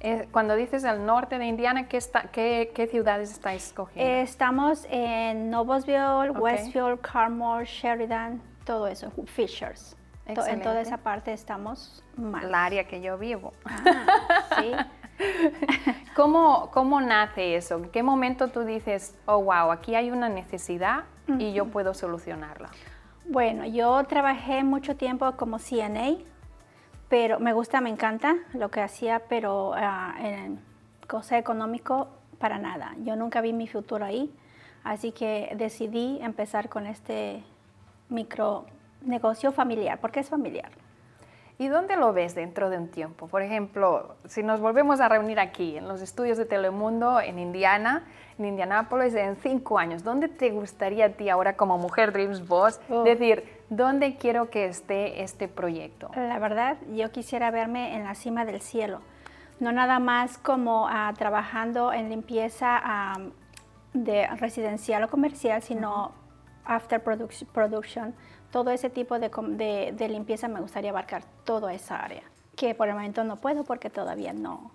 Eh, 0.00 0.28
cuando 0.30 0.54
dices 0.54 0.84
el 0.84 1.04
norte 1.06 1.38
de 1.38 1.46
Indiana, 1.46 1.88
¿qué, 1.88 1.96
está, 1.96 2.24
qué, 2.30 2.70
qué 2.74 2.86
ciudades 2.86 3.32
estáis 3.32 3.66
escogiendo? 3.68 4.12
Estamos 4.12 4.86
en 4.90 5.50
Noblesville, 5.50 6.28
Ok. 6.30 6.38
Westfield, 6.40 7.00
Carmore, 7.00 7.64
Sheridan, 7.64 8.40
todo 8.64 8.86
eso, 8.86 9.10
Fishers. 9.26 9.96
To- 10.26 10.28
En 10.28 10.34
toda 10.34 10.50
Excelente. 10.50 10.80
esa 10.82 10.96
parte 10.98 11.32
estamos 11.32 12.04
más. 12.16 12.44
el 12.44 12.54
área 12.54 12.84
que 12.84 13.00
yo 13.00 13.16
vivo. 13.16 13.54
Ah, 13.64 14.60
sí. 14.60 14.72
¿Cómo, 16.16 16.70
¿Cómo 16.72 17.00
nace 17.00 17.56
eso? 17.56 17.76
¿En 17.76 17.90
qué 17.90 18.02
momento 18.02 18.48
tú 18.48 18.64
dices, 18.64 19.16
oh, 19.26 19.42
wow, 19.42 19.70
aquí 19.70 19.94
hay 19.94 20.10
una 20.10 20.28
necesidad 20.28 21.04
y 21.38 21.52
yo 21.52 21.66
puedo 21.66 21.94
solucionarla? 21.94 22.70
Bueno, 23.26 23.66
yo 23.66 24.02
trabajé 24.04 24.64
mucho 24.64 24.96
tiempo 24.96 25.30
como 25.32 25.58
CNA, 25.58 26.16
pero 27.08 27.40
me 27.40 27.52
gusta, 27.52 27.80
me 27.80 27.90
encanta 27.90 28.36
lo 28.54 28.70
que 28.70 28.80
hacía, 28.80 29.22
pero 29.28 29.72
ah, 29.74 30.14
en 30.18 30.60
cosa 31.06 31.38
económico 31.38 32.08
para 32.38 32.58
nada. 32.58 32.94
Yo 33.02 33.16
nunca 33.16 33.40
vi 33.40 33.52
mi 33.52 33.66
futuro 33.66 34.04
ahí, 34.04 34.32
así 34.84 35.12
que 35.12 35.52
decidí 35.56 36.18
empezar 36.22 36.68
con 36.68 36.86
este 36.86 37.42
micro 38.08 38.64
negocio 39.02 39.52
familiar, 39.52 39.98
porque 40.00 40.20
es 40.20 40.28
familiar. 40.28 40.70
¿Y 41.60 41.66
dónde 41.66 41.96
lo 41.96 42.12
ves 42.12 42.36
dentro 42.36 42.70
de 42.70 42.78
un 42.78 42.86
tiempo? 42.88 43.26
Por 43.26 43.42
ejemplo, 43.42 44.14
si 44.26 44.44
nos 44.44 44.60
volvemos 44.60 45.00
a 45.00 45.08
reunir 45.08 45.40
aquí 45.40 45.76
en 45.76 45.88
los 45.88 46.00
estudios 46.02 46.38
de 46.38 46.44
Telemundo 46.44 47.20
en 47.20 47.40
Indiana, 47.40 48.04
en 48.38 48.44
Indianápolis, 48.44 49.12
en 49.16 49.34
cinco 49.34 49.76
años, 49.76 50.04
¿dónde 50.04 50.28
te 50.28 50.50
gustaría 50.50 51.06
a 51.06 51.08
ti 51.10 51.28
ahora 51.28 51.56
como 51.56 51.76
mujer 51.76 52.12
Dreams 52.12 52.46
Boss 52.46 52.78
Oh. 52.88 53.02
decir, 53.02 53.42
¿dónde 53.70 54.16
quiero 54.16 54.50
que 54.50 54.66
esté 54.66 55.22
este 55.24 55.48
proyecto? 55.48 56.10
La 56.14 56.38
verdad, 56.38 56.76
yo 56.94 57.10
quisiera 57.10 57.50
verme 57.50 57.96
en 57.96 58.04
la 58.04 58.14
cima 58.14 58.44
del 58.44 58.60
cielo, 58.60 59.00
no 59.58 59.72
nada 59.72 59.98
más 59.98 60.38
como 60.38 60.86
ah, 60.88 61.12
trabajando 61.18 61.92
en 61.92 62.08
limpieza 62.08 62.78
ah, 62.80 63.18
de 63.94 64.28
residencial 64.36 65.02
o 65.02 65.08
comercial, 65.08 65.60
sino 65.60 66.12
after 66.64 67.02
produc- 67.02 67.46
production, 67.46 68.14
todo 68.50 68.70
ese 68.70 68.90
tipo 68.90 69.18
de, 69.18 69.28
de- 69.28 69.92
de 69.92 70.08
limpieza 70.08 70.48
me 70.48 70.60
gustaría 70.60 70.90
abarcar 70.90 71.22
toda 71.44 71.72
esa 71.74 71.96
área, 72.02 72.22
que 72.56 72.74
por 72.74 72.88
el 72.88 72.94
momento 72.94 73.24
no 73.24 73.36
puedo 73.36 73.64
porque 73.64 73.90
todavía 73.90 74.32
no. 74.32 74.70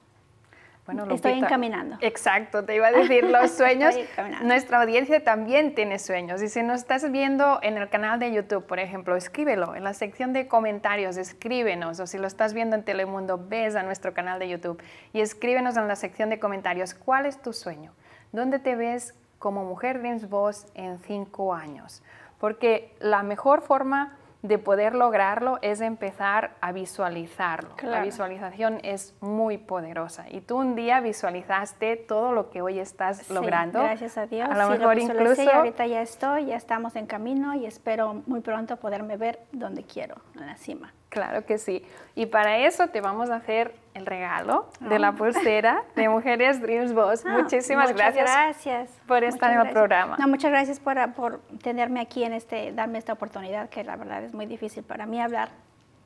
Bueno, 0.85 1.03
Estoy 1.03 1.31
Lupita, 1.31 1.45
encaminando. 1.47 1.95
Exacto, 2.01 2.65
te 2.65 2.75
iba 2.75 2.87
a 2.87 2.91
decir 2.91 3.23
los 3.29 3.51
sueños. 3.51 3.95
Estoy. 3.95 4.31
Nuestra 4.43 4.81
audiencia 4.81 5.23
también 5.23 5.75
tiene 5.75 5.97
sueños. 5.97 6.41
Y 6.43 6.49
si 6.49 6.61
nos 6.61 6.81
estás 6.81 7.09
viendo 7.09 7.59
en 7.63 7.77
el 7.77 7.87
canal 7.89 8.19
de 8.19 8.33
YouTube, 8.33 8.65
por 8.65 8.79
ejemplo, 8.79 9.15
escríbelo 9.15 9.75
en 9.75 9.85
la 9.85 9.93
sección 9.93 10.33
de 10.33 10.49
comentarios, 10.49 11.15
escríbenos. 11.15 12.01
O 12.01 12.05
si 12.05 12.17
lo 12.17 12.27
estás 12.27 12.53
viendo 12.53 12.75
en 12.75 12.83
Telemundo, 12.83 13.37
ves 13.47 13.77
a 13.77 13.83
nuestro 13.83 14.13
canal 14.13 14.39
de 14.39 14.49
YouTube 14.49 14.83
y 15.13 15.21
escríbenos 15.21 15.77
en 15.77 15.87
la 15.87 15.95
sección 15.95 16.29
de 16.29 16.37
comentarios 16.37 16.93
cuál 16.93 17.27
es 17.27 17.41
tu 17.41 17.53
sueño. 17.53 17.93
¿Dónde 18.33 18.59
te 18.59 18.75
ves 18.75 19.13
como 19.39 19.63
mujer 19.63 19.99
Dreams 19.99 20.27
Boss 20.27 20.67
en 20.75 20.99
cinco 20.99 21.53
años? 21.53 22.03
Porque 22.43 22.93
la 22.99 23.23
mejor 23.23 23.61
forma 23.61 24.17
de 24.41 24.57
poder 24.57 24.95
lograrlo 24.95 25.59
es 25.61 25.79
empezar 25.79 26.57
a 26.59 26.73
visualizarlo. 26.73 27.69
La 27.81 28.01
visualización 28.01 28.81
es 28.83 29.15
muy 29.21 29.57
poderosa 29.57 30.25
y 30.29 30.41
tú 30.41 30.57
un 30.57 30.75
día 30.75 30.99
visualizaste 30.99 31.95
todo 31.95 32.33
lo 32.33 32.49
que 32.49 32.61
hoy 32.61 32.79
estás 32.79 33.19
Sí, 33.19 33.33
logrando. 33.33 33.79
gracias 33.79 34.17
a 34.17 34.25
Dios. 34.25 34.49
A 34.49 34.57
lo 34.57 34.73
sí, 34.73 34.77
mejor 34.77 34.99
incluso 34.99 35.41
y 35.41 35.47
ahorita 35.47 35.87
ya 35.87 36.01
estoy, 36.01 36.47
ya 36.47 36.57
estamos 36.57 36.97
en 36.97 37.05
camino 37.05 37.53
y 37.55 37.65
espero 37.65 38.21
muy 38.25 38.41
pronto 38.41 38.75
poderme 38.75 39.15
ver 39.15 39.39
donde 39.53 39.83
quiero, 39.83 40.15
en 40.35 40.45
la 40.45 40.57
cima. 40.57 40.93
Claro 41.13 41.45
que 41.45 41.59
sí. 41.59 41.85
Y 42.15 42.25
para 42.25 42.57
eso 42.57 42.87
te 42.87 42.99
vamos 42.99 43.29
a 43.29 43.35
hacer 43.35 43.75
el 43.93 44.07
regalo 44.07 44.67
de 44.79 44.97
la 44.97 45.11
pulsera 45.11 45.83
de 45.95 46.09
Mujeres 46.09 46.59
Dreams 46.59 46.91
Boss. 46.91 47.23
Ah, 47.23 47.37
Muchísimas 47.39 47.91
muchas 47.91 48.15
gracias. 48.15 48.25
gracias 48.25 48.89
por 49.07 49.19
Muchas 49.19 49.35
estar 49.35 49.53
en 49.53 49.67
el 49.67 49.69
programa. 49.71 50.17
No, 50.17 50.27
muchas 50.27 50.49
gracias 50.49 50.79
por, 50.79 51.13
por 51.13 51.39
tenerme 51.61 52.01
aquí 52.01 52.23
en 52.23 52.33
este, 52.33 52.71
darme 52.71 52.97
esta 52.97 53.13
oportunidad, 53.13 53.69
que 53.69 53.83
la 53.83 53.95
verdad 53.95 54.23
es 54.23 54.33
muy 54.33 54.47
difícil 54.47 54.83
para 54.83 55.05
mí 55.05 55.21
hablar 55.21 55.49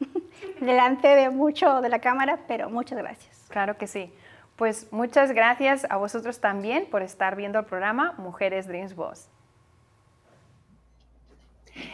delante 0.59 1.07
de 1.07 1.29
mucho 1.29 1.79
de 1.79 1.87
la 1.87 1.99
cámara, 1.99 2.39
pero 2.45 2.69
muchas 2.69 2.97
gracias. 2.97 3.45
Claro 3.47 3.77
que 3.77 3.87
sí. 3.87 4.13
Pues 4.57 4.91
muchas 4.91 5.31
gracias 5.31 5.87
a 5.89 5.95
vosotros 5.95 6.41
también 6.41 6.85
por 6.89 7.01
estar 7.01 7.37
viendo 7.37 7.59
el 7.59 7.65
programa 7.65 8.13
Mujeres 8.17 8.67
Dreams 8.67 8.93
Boss. 8.93 9.29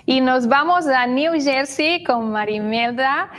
Y 0.06 0.22
nos 0.22 0.48
vamos 0.48 0.88
a 0.88 1.08
New 1.08 1.34
Jersey 1.42 2.04
con 2.04 2.32
Marimelda. 2.32 3.30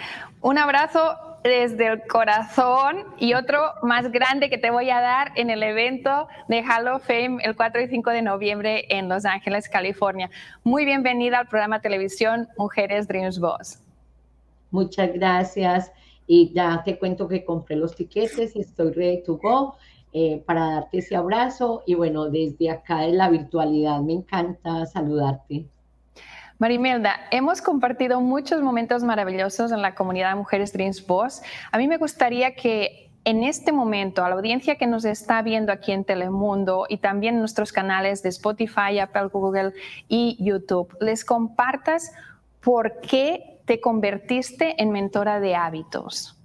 Un 0.41 0.59
abrazo 0.59 1.17
desde 1.45 1.89
el 1.89 2.07
corazón 2.07 3.05
y 3.19 3.35
otro 3.35 3.61
más 3.83 4.11
grande 4.11 4.49
que 4.49 4.57
te 4.57 4.71
voy 4.71 4.89
a 4.89 5.01
dar 5.01 5.33
en 5.37 5.51
el 5.51 5.63
evento 5.63 6.27
de 6.49 6.63
Hall 6.63 6.89
of 6.89 7.07
Fame 7.07 7.39
el 7.45 7.55
4 7.55 7.83
y 7.83 7.89
5 7.89 8.11
de 8.11 8.23
noviembre 8.23 8.87
en 8.89 9.11
Los 9.11 9.27
Ángeles, 9.27 9.69
California. 9.69 10.31
Muy 10.65 10.87
bienvenida 10.87 11.41
al 11.41 11.49
programa 11.49 11.83
televisión 11.83 12.49
Mujeres 12.57 13.07
Dreams 13.09 13.39
Boss. 13.39 13.79
Muchas 14.71 15.13
gracias. 15.13 15.93
Y 16.27 16.51
ya 16.55 16.83
te 16.83 16.99
cuento 16.99 17.29
que 17.29 17.45
compré 17.45 17.77
los 17.77 17.95
tiquetes 17.95 18.57
estoy 18.57 18.93
ready 18.93 19.23
to 19.25 19.37
go 19.37 19.77
eh, 20.15 20.43
para 20.47 20.77
darte 20.77 20.99
ese 20.99 21.15
abrazo. 21.15 21.83
Y 21.87 21.95
bueno, 21.95 22.31
desde 22.31 22.71
acá 22.71 23.01
de 23.01 23.13
la 23.13 23.29
virtualidad 23.29 24.01
me 24.01 24.15
encanta 24.15 24.87
saludarte. 24.87 25.67
Marimelda, 26.59 27.17
hemos 27.33 27.61
compartido 27.61 28.21
muchos 28.21 28.63
momentos 28.63 29.03
maravillosos 29.03 29.73
en 29.73 29.83
la 29.83 29.95
comunidad 29.97 30.37
Mujeres 30.37 30.73
Dreams 30.73 31.05
Boss. 31.05 31.43
A 31.73 31.79
mí 31.79 31.89
me 31.89 31.97
gustaría 31.97 32.55
que 32.55 33.11
en 33.25 33.43
este 33.43 33.73
momento, 33.73 34.25
a 34.25 34.29
la 34.29 34.37
audiencia 34.37 34.77
que 34.77 34.87
nos 34.87 35.05
está 35.05 35.43
viendo 35.43 35.73
aquí 35.73 35.91
en 35.91 36.05
Telemundo 36.05 36.87
y 36.89 36.99
también 36.99 37.35
en 37.35 37.41
nuestros 37.41 37.73
canales 37.73 38.23
de 38.23 38.29
Spotify, 38.29 38.99
Apple, 39.01 39.29
Google 39.33 39.73
y 40.09 40.37
YouTube, 40.39 40.97
les 41.01 41.25
compartas 41.25 42.13
por 42.61 43.01
qué 43.01 43.59
te 43.65 43.81
convertiste 43.81 44.81
en 44.81 44.91
mentora 44.91 45.41
de 45.41 45.57
hábitos. 45.57 46.39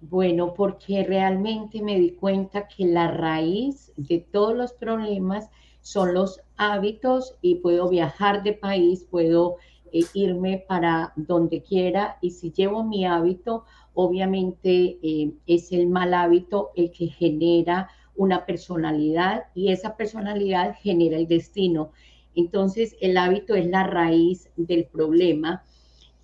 Bueno, 0.00 0.54
porque 0.54 1.04
realmente 1.04 1.82
me 1.82 1.98
di 1.98 2.12
cuenta 2.12 2.68
que 2.68 2.84
la 2.84 3.10
raíz 3.10 3.90
de 3.96 4.20
todos 4.20 4.56
los 4.56 4.72
problemas 4.74 5.48
son 5.88 6.12
los 6.12 6.42
hábitos 6.58 7.36
y 7.40 7.54
puedo 7.56 7.88
viajar 7.88 8.42
de 8.42 8.52
país, 8.52 9.06
puedo 9.10 9.56
eh, 9.90 10.02
irme 10.12 10.62
para 10.68 11.14
donde 11.16 11.62
quiera 11.62 12.18
y 12.20 12.32
si 12.32 12.52
llevo 12.52 12.84
mi 12.84 13.06
hábito, 13.06 13.64
obviamente 13.94 14.98
eh, 15.02 15.32
es 15.46 15.72
el 15.72 15.86
mal 15.86 16.12
hábito 16.12 16.72
el 16.76 16.90
que 16.90 17.06
genera 17.06 17.88
una 18.16 18.44
personalidad 18.44 19.44
y 19.54 19.72
esa 19.72 19.96
personalidad 19.96 20.76
genera 20.78 21.16
el 21.16 21.26
destino. 21.26 21.92
Entonces 22.34 22.94
el 23.00 23.16
hábito 23.16 23.54
es 23.54 23.66
la 23.66 23.84
raíz 23.84 24.50
del 24.56 24.84
problema 24.84 25.64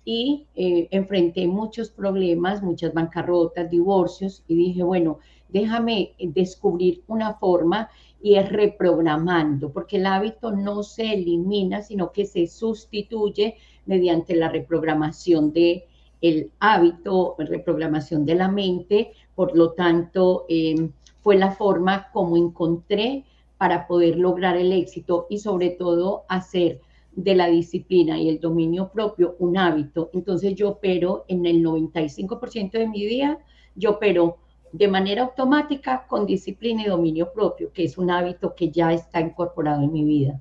y 0.03 0.45
eh, 0.55 0.89
enfrenté 0.91 1.47
muchos 1.47 1.89
problemas, 1.89 2.61
muchas 2.61 2.93
bancarrotas, 2.93 3.71
divorcios 3.71 4.43
y 4.47 4.53
dije, 4.57 4.83
bueno, 4.83 5.17
déjame 5.49 6.13
descubrir 6.19 7.01
una 7.07 7.33
forma 7.33 7.89
y 8.25 8.37
es 8.37 8.49
reprogramando, 8.51 9.71
porque 9.71 9.97
el 9.97 10.07
hábito 10.07 10.49
no 10.49 10.81
se 10.81 11.13
elimina, 11.13 11.83
sino 11.83 12.11
que 12.11 12.25
se 12.25 12.47
sustituye 12.47 13.57
mediante 13.85 14.35
la 14.35 14.49
reprogramación 14.49 15.53
de 15.53 15.85
el 16.21 16.49
hábito, 16.59 17.35
reprogramación 17.37 18.25
de 18.25 18.33
la 18.33 18.47
mente, 18.47 19.11
por 19.35 19.55
lo 19.55 19.73
tanto, 19.73 20.47
eh, 20.49 20.89
fue 21.21 21.35
la 21.35 21.51
forma 21.51 22.09
como 22.11 22.35
encontré 22.35 23.25
para 23.59 23.85
poder 23.85 24.17
lograr 24.17 24.57
el 24.57 24.71
éxito 24.71 25.27
y 25.29 25.37
sobre 25.37 25.69
todo 25.69 26.23
hacer 26.27 26.81
de 27.11 27.35
la 27.35 27.45
disciplina 27.45 28.17
y 28.17 28.27
el 28.29 28.39
dominio 28.39 28.89
propio 28.91 29.35
un 29.37 29.55
hábito. 29.55 30.09
Entonces 30.13 30.55
yo 30.55 30.69
opero 30.69 31.25
en 31.27 31.45
el 31.45 31.63
95% 31.63 32.71
de 32.71 32.87
mi 32.87 33.05
día, 33.05 33.37
yo 33.75 33.91
opero 33.91 34.39
de 34.77 34.87
manera 34.87 35.23
automática 35.23 36.05
con 36.07 36.25
disciplina 36.25 36.83
y 36.83 36.87
dominio 36.87 37.31
propio, 37.31 37.71
que 37.71 37.85
es 37.85 37.97
un 37.97 38.11
hábito 38.11 38.53
que 38.55 38.69
ya 38.69 38.91
está 38.91 39.21
incorporado 39.21 39.81
en 39.81 39.93
mi 39.93 40.03
vida. 40.03 40.39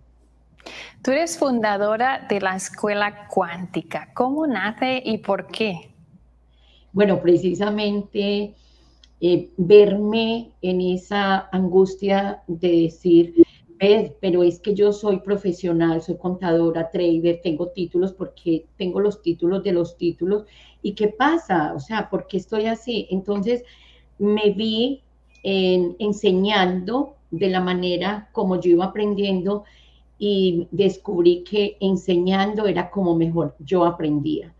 Tú 1.02 1.12
eres 1.12 1.38
fundadora 1.38 2.26
de 2.28 2.40
la 2.40 2.56
Escuela 2.56 3.28
Cuántica. 3.28 4.10
¿Cómo 4.14 4.46
nace 4.46 5.02
y 5.04 5.18
por 5.18 5.46
qué? 5.48 5.94
Bueno, 6.92 7.20
precisamente 7.20 8.54
eh, 9.20 9.50
verme 9.56 10.52
en 10.62 10.80
esa 10.80 11.48
angustia 11.52 12.42
de 12.48 12.82
decir, 12.82 13.34
ves, 13.78 14.12
pero 14.20 14.42
es 14.42 14.58
que 14.58 14.74
yo 14.74 14.92
soy 14.92 15.18
profesional, 15.20 16.02
soy 16.02 16.16
contadora, 16.16 16.90
trader, 16.90 17.40
tengo 17.42 17.68
títulos 17.68 18.12
porque 18.12 18.66
tengo 18.76 18.98
los 18.98 19.22
títulos 19.22 19.62
de 19.62 19.72
los 19.72 19.96
títulos. 19.96 20.44
¿Y 20.82 20.94
qué 20.94 21.08
pasa? 21.08 21.72
O 21.74 21.80
sea, 21.80 22.10
¿por 22.10 22.26
qué 22.26 22.38
estoy 22.38 22.66
así? 22.66 23.06
Entonces 23.10 23.62
me 24.18 24.50
vi 24.50 25.00
enseñando 25.42 27.16
de 27.30 27.48
la 27.48 27.60
manera 27.60 28.28
como 28.32 28.60
yo 28.60 28.70
iba 28.70 28.86
aprendiendo 28.86 29.64
y 30.18 30.68
descubrí 30.70 31.42
que 31.44 31.76
enseñando 31.80 32.66
era 32.66 32.90
como 32.90 33.14
mejor 33.14 33.54
yo 33.58 33.84
aprendía. 33.84 34.54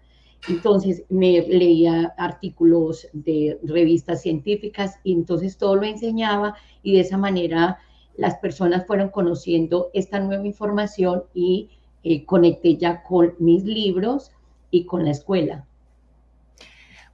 Entonces 0.49 1.05
me 1.09 1.41
leía 1.41 2.13
artículos 2.19 3.09
de 3.13 3.59
revistas 3.63 4.21
científicas 4.21 4.97
y 5.03 5.13
entonces 5.13 5.57
todo 5.57 5.77
lo 5.77 5.85
enseñaba 5.85 6.57
y 6.83 6.95
de 6.95 7.01
esa 7.01 7.17
manera 7.17 7.79
las 8.17 8.37
personas 8.37 8.87
fueron 8.87 9.09
conociendo 9.09 9.91
esta 9.95 10.21
nueva 10.21 10.47
información 10.47 11.23
y 11.33 11.71
eh, 12.03 12.25
conecté 12.27 12.77
ya 12.77 13.03
con 13.03 13.35
mis 13.39 13.65
libros 13.65 14.33
y 14.71 14.85
con 14.85 15.05
la 15.05 15.13
escuela. 15.13 15.67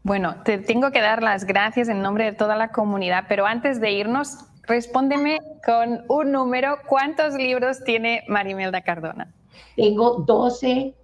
Bueno, 0.02 0.37
te 0.45 0.59
tengo 0.59 0.90
que 0.90 1.00
dar 1.00 1.23
las 1.23 1.45
gracias 1.45 1.88
en 1.88 2.02
nombre 2.02 2.25
de 2.25 2.33
toda 2.33 2.57
la 2.57 2.73
comunidad, 2.73 3.25
pero 3.28 3.47
antes 3.47 3.80
de 3.80 3.92
irnos, 3.92 4.50
Respóndeme 4.71 5.40
con 5.66 6.04
un 6.07 6.30
número. 6.30 6.76
¿Cuántos 6.87 7.35
libros 7.35 7.83
tiene 7.83 8.23
Marimelda 8.28 8.83
Cardona? 8.83 9.33
Tengo 9.75 10.23
12 10.25 10.95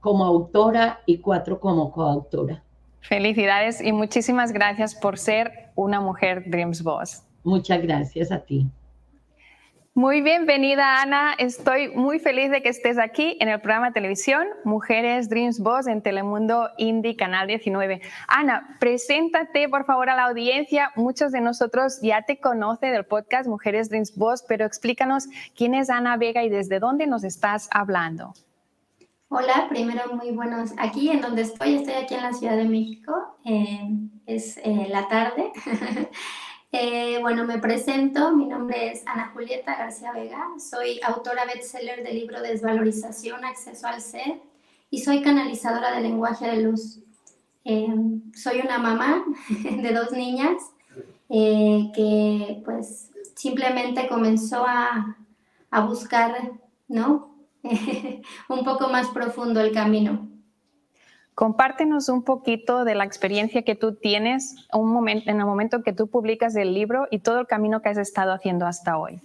como 0.00 0.24
autora 0.24 1.00
y 1.04 1.18
4 1.18 1.60
como 1.60 1.92
coautora. 1.92 2.62
Felicidades 3.00 3.82
y 3.82 3.92
muchísimas 3.92 4.52
gracias 4.52 4.94
por 4.94 5.18
ser 5.18 5.68
una 5.74 6.00
mujer 6.00 6.44
Dreams 6.46 6.82
Boss. 6.82 7.22
Muchas 7.44 7.82
gracias 7.82 8.32
a 8.32 8.38
ti. 8.38 8.66
Muy 9.94 10.20
bienvenida, 10.20 11.02
Ana. 11.02 11.34
Estoy 11.36 11.88
muy 11.88 12.20
feliz 12.20 12.52
de 12.52 12.62
que 12.62 12.68
estés 12.68 12.96
aquí 12.96 13.36
en 13.40 13.48
el 13.48 13.60
programa 13.60 13.88
de 13.88 13.94
televisión 13.94 14.46
Mujeres 14.64 15.28
Dreams 15.28 15.58
Boss 15.58 15.88
en 15.88 16.00
Telemundo 16.00 16.68
Indie 16.78 17.16
Canal 17.16 17.48
19. 17.48 18.00
Ana, 18.28 18.76
preséntate 18.78 19.68
por 19.68 19.86
favor 19.86 20.08
a 20.08 20.14
la 20.14 20.26
audiencia. 20.26 20.92
Muchos 20.94 21.32
de 21.32 21.40
nosotros 21.40 21.98
ya 22.02 22.22
te 22.22 22.38
conocen 22.38 22.92
del 22.92 23.04
podcast 23.04 23.48
Mujeres 23.48 23.90
Dreams 23.90 24.16
Boss, 24.16 24.44
pero 24.46 24.64
explícanos 24.64 25.26
quién 25.56 25.74
es 25.74 25.90
Ana 25.90 26.16
Vega 26.16 26.44
y 26.44 26.50
desde 26.50 26.78
dónde 26.78 27.08
nos 27.08 27.24
estás 27.24 27.68
hablando. 27.72 28.32
Hola, 29.28 29.66
primero 29.68 30.14
muy 30.14 30.30
buenos. 30.30 30.70
Aquí 30.78 31.10
en 31.10 31.20
donde 31.20 31.42
estoy, 31.42 31.74
estoy 31.74 31.94
aquí 31.94 32.14
en 32.14 32.22
la 32.22 32.32
Ciudad 32.32 32.56
de 32.56 32.64
México. 32.64 33.12
Eh, 33.44 33.88
es 34.26 34.56
eh, 34.58 34.86
la 34.88 35.08
tarde. 35.08 35.50
Eh, 36.72 37.18
bueno, 37.20 37.44
me 37.44 37.58
presento, 37.58 38.30
mi 38.36 38.46
nombre 38.46 38.92
es 38.92 39.02
Ana 39.04 39.32
Julieta 39.32 39.76
García 39.76 40.12
Vega, 40.12 40.46
soy 40.58 41.00
autora 41.02 41.44
bestseller 41.44 42.04
del 42.04 42.14
libro 42.14 42.40
Desvalorización, 42.40 43.44
Acceso 43.44 43.88
al 43.88 44.00
Ser 44.00 44.40
y 44.88 45.00
soy 45.00 45.20
canalizadora 45.20 45.96
de 45.96 46.02
lenguaje 46.02 46.48
de 46.48 46.62
luz. 46.62 47.00
Eh, 47.64 47.92
soy 48.36 48.60
una 48.60 48.78
mamá 48.78 49.24
de 49.48 49.92
dos 49.92 50.12
niñas 50.12 50.62
eh, 51.28 51.90
que 51.92 52.62
pues 52.64 53.10
simplemente 53.34 54.06
comenzó 54.06 54.64
a, 54.64 55.16
a 55.72 55.80
buscar, 55.80 56.52
¿no? 56.86 57.34
un 58.48 58.64
poco 58.64 58.88
más 58.88 59.08
profundo 59.08 59.60
el 59.60 59.72
camino. 59.72 60.29
Compártenos 61.40 62.10
un 62.10 62.22
poquito 62.22 62.84
de 62.84 62.94
la 62.94 63.04
experiencia 63.04 63.62
que 63.62 63.74
tú 63.74 63.94
tienes 63.94 64.56
en 64.74 65.40
el 65.40 65.46
momento 65.46 65.82
que 65.82 65.94
tú 65.94 66.06
publicas 66.06 66.54
el 66.54 66.74
libro 66.74 67.08
y 67.10 67.20
todo 67.20 67.40
el 67.40 67.46
camino 67.46 67.80
que 67.80 67.88
has 67.88 67.96
estado 67.96 68.34
haciendo 68.34 68.66
hasta 68.66 68.98
hoy. 68.98 69.22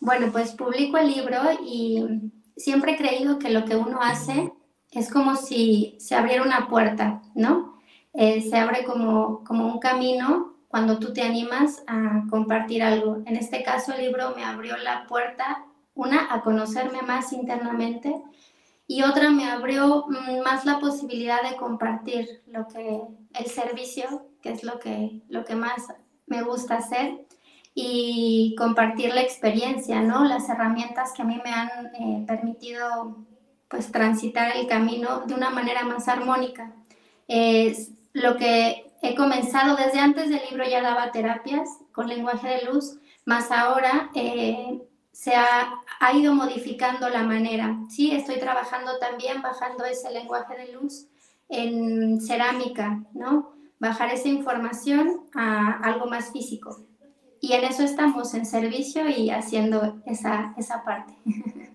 Bueno, 0.00 0.32
pues 0.32 0.52
publico 0.52 0.96
el 0.96 1.08
libro 1.08 1.36
y 1.62 2.32
siempre 2.56 2.92
he 2.92 2.96
creído 2.96 3.38
que 3.38 3.50
lo 3.50 3.66
que 3.66 3.76
uno 3.76 3.98
hace 4.00 4.50
es 4.90 5.12
como 5.12 5.36
si 5.36 5.94
se 6.00 6.14
abriera 6.14 6.42
una 6.42 6.68
puerta, 6.68 7.20
¿no? 7.34 7.78
Eh, 8.14 8.40
se 8.40 8.56
abre 8.56 8.84
como, 8.84 9.44
como 9.44 9.66
un 9.66 9.78
camino 9.78 10.54
cuando 10.68 10.98
tú 10.98 11.12
te 11.12 11.20
animas 11.20 11.82
a 11.86 12.24
compartir 12.30 12.82
algo. 12.82 13.18
En 13.26 13.36
este 13.36 13.62
caso, 13.62 13.92
el 13.92 14.06
libro 14.06 14.32
me 14.34 14.42
abrió 14.42 14.78
la 14.78 15.06
puerta, 15.06 15.66
una, 15.94 16.32
a 16.32 16.40
conocerme 16.40 17.02
más 17.02 17.34
internamente 17.34 18.22
y 18.92 19.02
otra 19.04 19.30
me 19.30 19.50
abrió 19.50 20.04
mm, 20.06 20.42
más 20.44 20.66
la 20.66 20.78
posibilidad 20.78 21.42
de 21.48 21.56
compartir 21.56 22.42
lo 22.46 22.68
que 22.68 23.00
el 23.32 23.46
servicio, 23.46 24.26
que 24.42 24.50
es 24.50 24.64
lo 24.64 24.78
que, 24.78 25.22
lo 25.30 25.46
que 25.46 25.54
más 25.54 25.86
me 26.26 26.42
gusta 26.42 26.76
hacer, 26.76 27.24
y 27.74 28.54
compartir 28.58 29.14
la 29.14 29.22
experiencia, 29.22 30.02
¿no? 30.02 30.26
Las 30.26 30.46
herramientas 30.50 31.12
que 31.14 31.22
a 31.22 31.24
mí 31.24 31.40
me 31.42 31.50
han 31.50 31.70
eh, 31.98 32.24
permitido 32.26 33.16
pues 33.68 33.90
transitar 33.90 34.54
el 34.58 34.66
camino 34.66 35.22
de 35.26 35.36
una 35.36 35.48
manera 35.48 35.84
más 35.84 36.06
armónica. 36.06 36.74
Es 37.28 37.92
lo 38.12 38.36
que 38.36 38.92
he 39.00 39.14
comenzado 39.14 39.74
desde 39.74 40.00
antes 40.00 40.28
del 40.28 40.42
libro 40.50 40.68
ya 40.68 40.82
daba 40.82 41.12
terapias 41.12 41.78
con 41.92 42.08
lenguaje 42.08 42.46
de 42.46 42.66
luz, 42.70 42.98
más 43.24 43.50
ahora 43.50 44.10
eh, 44.14 44.82
se 45.12 45.34
ha, 45.34 45.82
ido 46.14 46.34
modificando 46.34 47.08
la 47.08 47.22
manera. 47.22 47.78
Sí, 47.88 48.12
estoy 48.12 48.38
trabajando 48.38 48.98
también 48.98 49.40
bajando 49.42 49.84
ese 49.84 50.10
lenguaje 50.10 50.56
de 50.56 50.72
luz 50.72 51.06
en 51.48 52.20
cerámica, 52.20 53.02
¿no? 53.12 53.52
Bajar 53.78 54.12
esa 54.12 54.28
información 54.28 55.26
a 55.34 55.78
algo 55.82 56.06
más 56.06 56.32
físico. 56.32 56.80
Y 57.40 57.52
en 57.52 57.64
eso 57.64 57.82
estamos, 57.82 58.34
en 58.34 58.46
servicio 58.46 59.08
y 59.08 59.30
haciendo 59.30 60.00
esa, 60.06 60.54
esa 60.56 60.84
parte. 60.84 61.14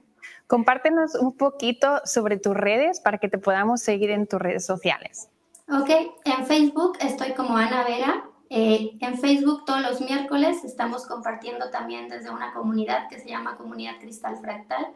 Compártenos 0.47 1.15
un 1.15 1.35
poquito 1.35 1.99
sobre 2.05 2.37
tus 2.37 2.55
redes 2.55 3.01
para 3.01 3.17
que 3.17 3.27
te 3.27 3.37
podamos 3.37 3.81
seguir 3.81 4.11
en 4.11 4.27
tus 4.27 4.39
redes 4.39 4.65
sociales. 4.65 5.29
Ok, 5.69 5.89
en 6.23 6.45
Facebook 6.45 6.97
estoy 7.01 7.33
como 7.33 7.57
Ana 7.57 7.83
Vega, 7.83 8.25
eh, 8.49 8.97
en 9.01 9.17
Facebook 9.19 9.65
todos 9.65 9.81
los 9.81 10.01
miércoles 10.01 10.63
estamos 10.63 11.05
compartiendo 11.05 11.69
también 11.69 12.07
desde 12.07 12.29
una 12.29 12.53
comunidad 12.53 13.09
que 13.09 13.19
se 13.19 13.29
llama 13.29 13.57
Comunidad 13.57 13.99
Cristal 13.99 14.37
Fractal. 14.37 14.87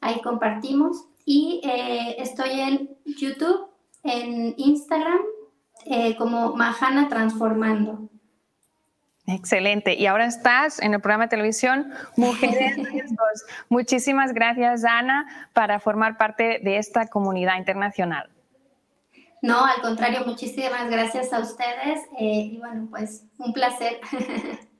Ahí 0.00 0.20
compartimos. 0.22 1.04
Y 1.24 1.60
eh, 1.64 2.16
estoy 2.18 2.60
en 2.60 2.90
YouTube, 3.04 3.68
en 4.02 4.54
Instagram, 4.58 5.20
eh, 5.86 6.14
como 6.16 6.54
Mahana 6.54 7.08
Transformando. 7.08 8.08
Excelente. 9.26 9.94
Y 9.94 10.06
ahora 10.06 10.26
estás 10.26 10.80
en 10.80 10.92
el 10.92 11.00
programa 11.00 11.24
de 11.24 11.30
televisión 11.30 11.92
Mujeres 12.16 12.76
Muchísimas 13.70 14.34
gracias, 14.34 14.84
Ana, 14.84 15.48
para 15.54 15.80
formar 15.80 16.18
parte 16.18 16.60
de 16.62 16.76
esta 16.76 17.06
comunidad 17.06 17.56
internacional. 17.56 18.33
No, 19.44 19.62
al 19.62 19.82
contrario, 19.82 20.22
muchísimas 20.24 20.90
gracias 20.90 21.30
a 21.34 21.40
ustedes 21.40 22.00
eh, 22.18 22.52
y 22.52 22.56
bueno, 22.56 22.88
pues 22.88 23.26
un 23.36 23.52
placer. 23.52 24.00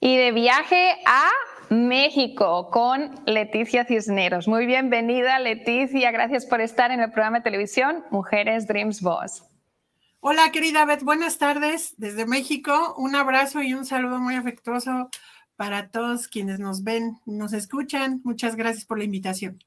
y 0.00 0.16
de 0.16 0.30
viaje 0.30 0.94
a 1.04 1.30
México 1.68 2.70
con 2.70 3.24
Leticia 3.26 3.84
Cisneros. 3.84 4.46
Muy 4.46 4.66
bienvenida, 4.66 5.40
Leticia. 5.40 6.12
Gracias 6.12 6.46
por 6.46 6.60
estar 6.60 6.92
en 6.92 7.00
el 7.00 7.10
programa 7.10 7.38
de 7.38 7.42
televisión 7.42 8.04
Mujeres 8.12 8.68
Dreams 8.68 9.02
Boss. 9.02 9.42
Hola, 10.20 10.52
querida 10.52 10.84
Beth. 10.84 11.02
Buenas 11.02 11.38
tardes 11.38 11.94
desde 11.96 12.24
México. 12.24 12.94
Un 12.96 13.16
abrazo 13.16 13.62
y 13.62 13.74
un 13.74 13.84
saludo 13.84 14.20
muy 14.20 14.36
afectuoso 14.36 15.10
para 15.56 15.90
todos 15.90 16.28
quienes 16.28 16.60
nos 16.60 16.84
ven 16.84 17.18
y 17.26 17.32
nos 17.32 17.52
escuchan. 17.52 18.20
Muchas 18.22 18.54
gracias 18.54 18.84
por 18.84 18.98
la 18.98 19.04
invitación. 19.04 19.58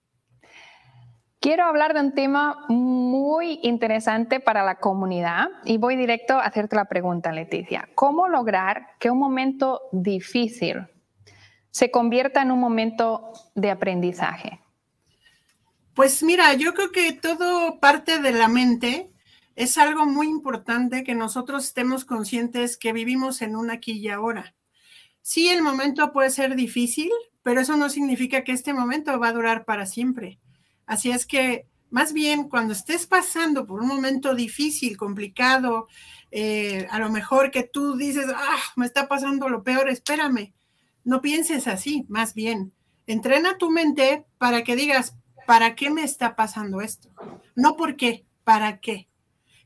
Quiero 1.43 1.65
hablar 1.65 1.93
de 1.93 1.99
un 1.99 2.13
tema 2.13 2.63
muy 2.69 3.59
interesante 3.63 4.39
para 4.39 4.63
la 4.63 4.75
comunidad 4.75 5.49
y 5.65 5.75
voy 5.75 5.97
directo 5.97 6.35
a 6.35 6.45
hacerte 6.45 6.77
la 6.77 6.85
pregunta, 6.85 7.33
Leticia. 7.33 7.89
¿Cómo 7.95 8.29
lograr 8.29 8.91
que 8.97 9.11
un 9.11 9.19
momento 9.19 9.81
difícil 9.91 10.87
se 11.69 11.91
convierta 11.91 12.41
en 12.41 12.51
un 12.51 12.61
momento 12.61 13.33
de 13.55 13.71
aprendizaje? 13.71 14.61
Pues 15.93 16.23
mira, 16.23 16.53
yo 16.53 16.73
creo 16.73 16.93
que 16.93 17.11
todo 17.11 17.77
parte 17.81 18.19
de 18.19 18.31
la 18.31 18.47
mente. 18.47 19.11
Es 19.57 19.77
algo 19.77 20.05
muy 20.05 20.27
importante 20.27 21.03
que 21.03 21.13
nosotros 21.13 21.65
estemos 21.65 22.05
conscientes 22.05 22.77
que 22.77 22.93
vivimos 22.93 23.41
en 23.41 23.57
un 23.57 23.69
aquí 23.69 23.91
y 23.91 24.07
ahora. 24.07 24.55
Sí, 25.21 25.49
el 25.49 25.61
momento 25.61 26.13
puede 26.13 26.29
ser 26.29 26.55
difícil, 26.55 27.11
pero 27.41 27.59
eso 27.59 27.75
no 27.75 27.89
significa 27.89 28.45
que 28.45 28.53
este 28.53 28.73
momento 28.73 29.19
va 29.19 29.27
a 29.27 29.33
durar 29.33 29.65
para 29.65 29.85
siempre 29.85 30.39
Así 30.85 31.11
es 31.11 31.25
que 31.25 31.67
más 31.89 32.11
bien 32.11 32.49
cuando 32.49 32.73
estés 32.73 33.05
pasando 33.05 33.67
por 33.67 33.79
un 33.79 33.87
momento 33.87 34.33
difícil, 34.33 34.97
complicado, 34.97 35.87
eh, 36.31 36.87
a 36.89 36.97
lo 36.97 37.11
mejor 37.11 37.51
que 37.51 37.63
tú 37.63 37.95
dices, 37.95 38.25
ah, 38.35 38.57
me 38.75 38.87
está 38.87 39.07
pasando 39.07 39.47
lo 39.47 39.63
peor, 39.63 39.87
espérame. 39.89 40.53
No 41.03 41.21
pienses 41.21 41.67
así, 41.67 42.05
más 42.09 42.33
bien. 42.33 42.73
Entrena 43.05 43.59
tu 43.59 43.69
mente 43.69 44.25
para 44.39 44.63
que 44.63 44.75
digas, 44.75 45.15
¿para 45.45 45.75
qué 45.75 45.91
me 45.91 46.03
está 46.03 46.35
pasando 46.35 46.81
esto? 46.81 47.09
No 47.55 47.75
por 47.75 47.95
qué, 47.95 48.25
¿para 48.43 48.79
qué? 48.79 49.07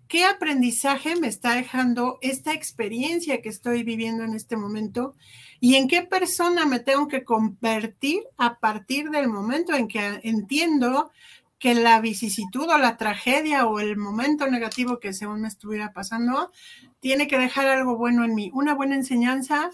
¿Qué 0.08 0.24
aprendizaje 0.24 1.16
me 1.18 1.28
está 1.28 1.56
dejando 1.56 2.18
esta 2.22 2.54
experiencia 2.54 3.42
que 3.42 3.50
estoy 3.50 3.84
viviendo 3.84 4.24
en 4.24 4.34
este 4.36 4.56
momento? 4.56 5.16
¿Y 5.60 5.76
en 5.76 5.88
qué 5.88 6.04
persona 6.04 6.66
me 6.66 6.80
tengo 6.80 7.08
que 7.08 7.26
convertir 7.26 8.24
a 8.38 8.60
partir 8.60 9.10
del 9.10 9.28
momento 9.28 9.74
en 9.76 9.88
que 9.88 10.22
entiendo 10.24 11.12
que 11.60 11.74
la 11.74 12.00
vicisitud 12.00 12.70
o 12.70 12.78
la 12.78 12.98
tragedia 12.98 13.66
o 13.66 13.80
el 13.80 13.98
momento 13.98 14.48
negativo 14.48 15.00
que 15.00 15.12
según 15.12 15.42
me 15.42 15.48
estuviera 15.48 15.92
pasando 15.92 16.52
tiene 17.00 17.28
que 17.28 17.38
dejar 17.40 17.68
algo 17.68 17.98
bueno 17.98 18.24
en 18.24 18.36
mí, 18.36 18.52
una 18.54 18.76
buena 18.76 18.96
enseñanza, 18.96 19.72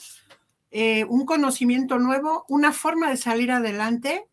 eh, 0.71 1.05
un 1.05 1.25
conocimiento 1.25 1.99
nuevo, 1.99 2.45
una 2.47 2.71
forma 2.71 3.09
de 3.09 3.17
salir 3.17 3.51
adelante, 3.51 4.25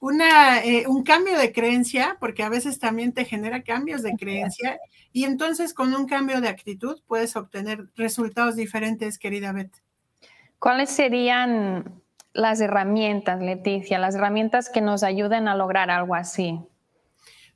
una, 0.00 0.64
eh, 0.64 0.86
un 0.88 1.04
cambio 1.04 1.38
de 1.38 1.52
creencia, 1.52 2.16
porque 2.18 2.42
a 2.42 2.48
veces 2.48 2.78
también 2.78 3.12
te 3.12 3.24
genera 3.24 3.62
cambios 3.62 4.02
de 4.02 4.16
creencia, 4.16 4.78
y 5.12 5.24
entonces 5.24 5.74
con 5.74 5.94
un 5.94 6.06
cambio 6.06 6.40
de 6.40 6.48
actitud 6.48 7.00
puedes 7.06 7.36
obtener 7.36 7.88
resultados 7.94 8.56
diferentes, 8.56 9.18
querida 9.18 9.52
Beth. 9.52 9.82
¿Cuáles 10.58 10.90
serían 10.90 12.02
las 12.32 12.60
herramientas, 12.60 13.40
Leticia, 13.40 13.98
las 13.98 14.14
herramientas 14.14 14.70
que 14.70 14.80
nos 14.80 15.02
ayuden 15.02 15.48
a 15.48 15.54
lograr 15.54 15.90
algo 15.90 16.14
así? 16.14 16.58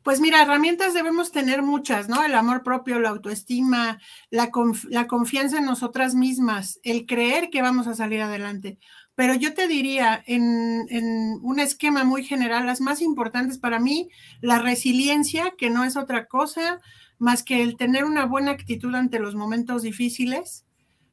Pues 0.05 0.21
mira, 0.21 0.43
herramientas 0.43 0.93
debemos 0.93 1.33
tener 1.33 1.63
muchas, 1.63 2.11
¿no? 2.11 2.23
El 2.23 2.35
amor 2.35 2.63
propio, 2.63 3.01
la 3.01 3.09
autoestima, 3.09 3.99
la, 4.29 4.51
confianza 4.51 5.57
en 5.57 5.65
nosotras 5.65 6.15
mismas, 6.15 6.79
el 6.83 7.07
creer 7.07 7.49
que 7.49 7.63
vamos 7.63 7.87
a 7.87 7.95
salir 7.95 8.21
adelante. 8.21 8.79
Pero 9.15 9.35
yo 9.35 9.55
te 9.55 9.69
diría, 9.69 10.23
en, 10.27 11.39
un 11.43 11.61
esquema 11.61 12.05
muy 12.05 12.25
general, 12.25 12.67
las 12.67 12.81
más 12.81 13.01
importantes 13.01 13.59
para 13.59 13.79
mí, 13.79 14.09
la 14.41 14.59
resiliencia, 14.59 15.55
que 15.57 15.71
no 15.71 15.85
es 15.85 15.97
otra 15.97 16.27
cosa 16.27 16.81
más 17.19 17.43
que 17.45 17.63
el 17.63 17.77
tener 17.77 18.05
una 18.05 18.27
buena 18.27 18.51
actitud 18.51 18.95
ante 18.95 19.21
los 19.21 19.37
momentos 19.37 19.83
difíciles, 19.83 20.65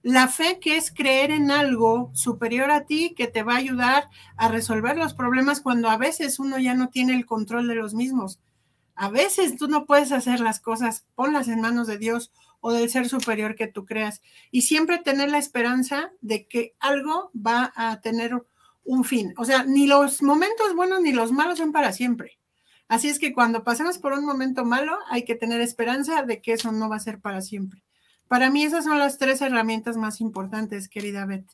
la 0.02 0.28
fe, 0.28 0.60
que 0.60 0.78
es 0.78 0.92
creer 0.92 1.30
en 1.30 1.52
algo 1.52 2.10
superior 2.14 2.72
a 2.72 2.86
ti 2.86 3.14
que 3.16 3.28
te 3.28 3.44
va 3.44 3.54
a 3.54 3.58
ayudar 3.58 4.10
a 4.36 4.48
resolver 4.48 4.98
los 4.98 5.14
problemas 5.14 5.62
cuando 5.62 5.90
a 5.90 5.98
veces 5.98 6.40
uno 6.40 6.58
ya 6.58 6.74
no 6.74 6.90
tiene 6.90 7.14
el 7.14 7.28
control 7.28 7.68
de 7.68 7.76
los 7.76 7.94
mismos. 7.94 8.40
A 8.96 9.10
veces 9.10 9.58
tú 9.58 9.68
no 9.68 9.86
puedes 9.86 10.12
hacer 10.12 10.40
las 10.40 10.60
cosas, 10.60 11.06
ponlas 11.14 11.48
en 11.48 11.62
manos 11.62 11.86
de 11.86 12.00
Dios 12.00 12.32
o 12.62 12.72
del 12.72 12.90
ser 12.90 13.10
superior 13.10 13.56
que 13.56 13.68
tú 13.68 13.86
creas. 13.86 14.22
Y 14.52 14.62
siempre 14.62 15.00
tener 15.00 15.30
la 15.30 15.38
esperanza 15.40 16.12
de 16.22 16.48
que 16.48 16.76
algo 16.80 17.32
va 17.36 17.74
a 17.76 18.00
tener 18.00 18.42
un 18.84 19.04
fin. 19.04 19.34
O 19.38 19.46
sea, 19.46 19.64
ni 19.64 19.88
los 19.88 20.22
momentos 20.24 20.74
buenos 20.76 21.02
ni 21.02 21.12
los 21.12 21.32
malos 21.32 21.58
son 21.58 21.72
para 21.72 21.92
siempre. 21.92 22.40
Así 22.88 23.10
es 23.10 23.20
que 23.20 23.34
cuando 23.34 23.64
pasemos 23.64 23.98
por 23.98 24.14
un 24.14 24.26
momento 24.26 24.66
malo, 24.66 24.98
hay 25.10 25.24
que 25.24 25.36
tener 25.36 25.62
esperanza 25.62 26.24
de 26.24 26.42
que 26.42 26.54
eso 26.54 26.72
no 26.72 26.90
va 26.90 26.98
a 26.98 27.00
ser 27.00 27.20
para 27.20 27.42
siempre. 27.42 27.84
Para 28.28 28.50
mí 28.50 28.64
esas 28.64 28.86
son 28.86 29.00
las 29.00 29.18
tres 29.18 29.42
herramientas 29.42 29.98
más 29.98 30.22
importantes, 30.22 30.88
querida 30.88 31.26
Beth. 31.26 31.48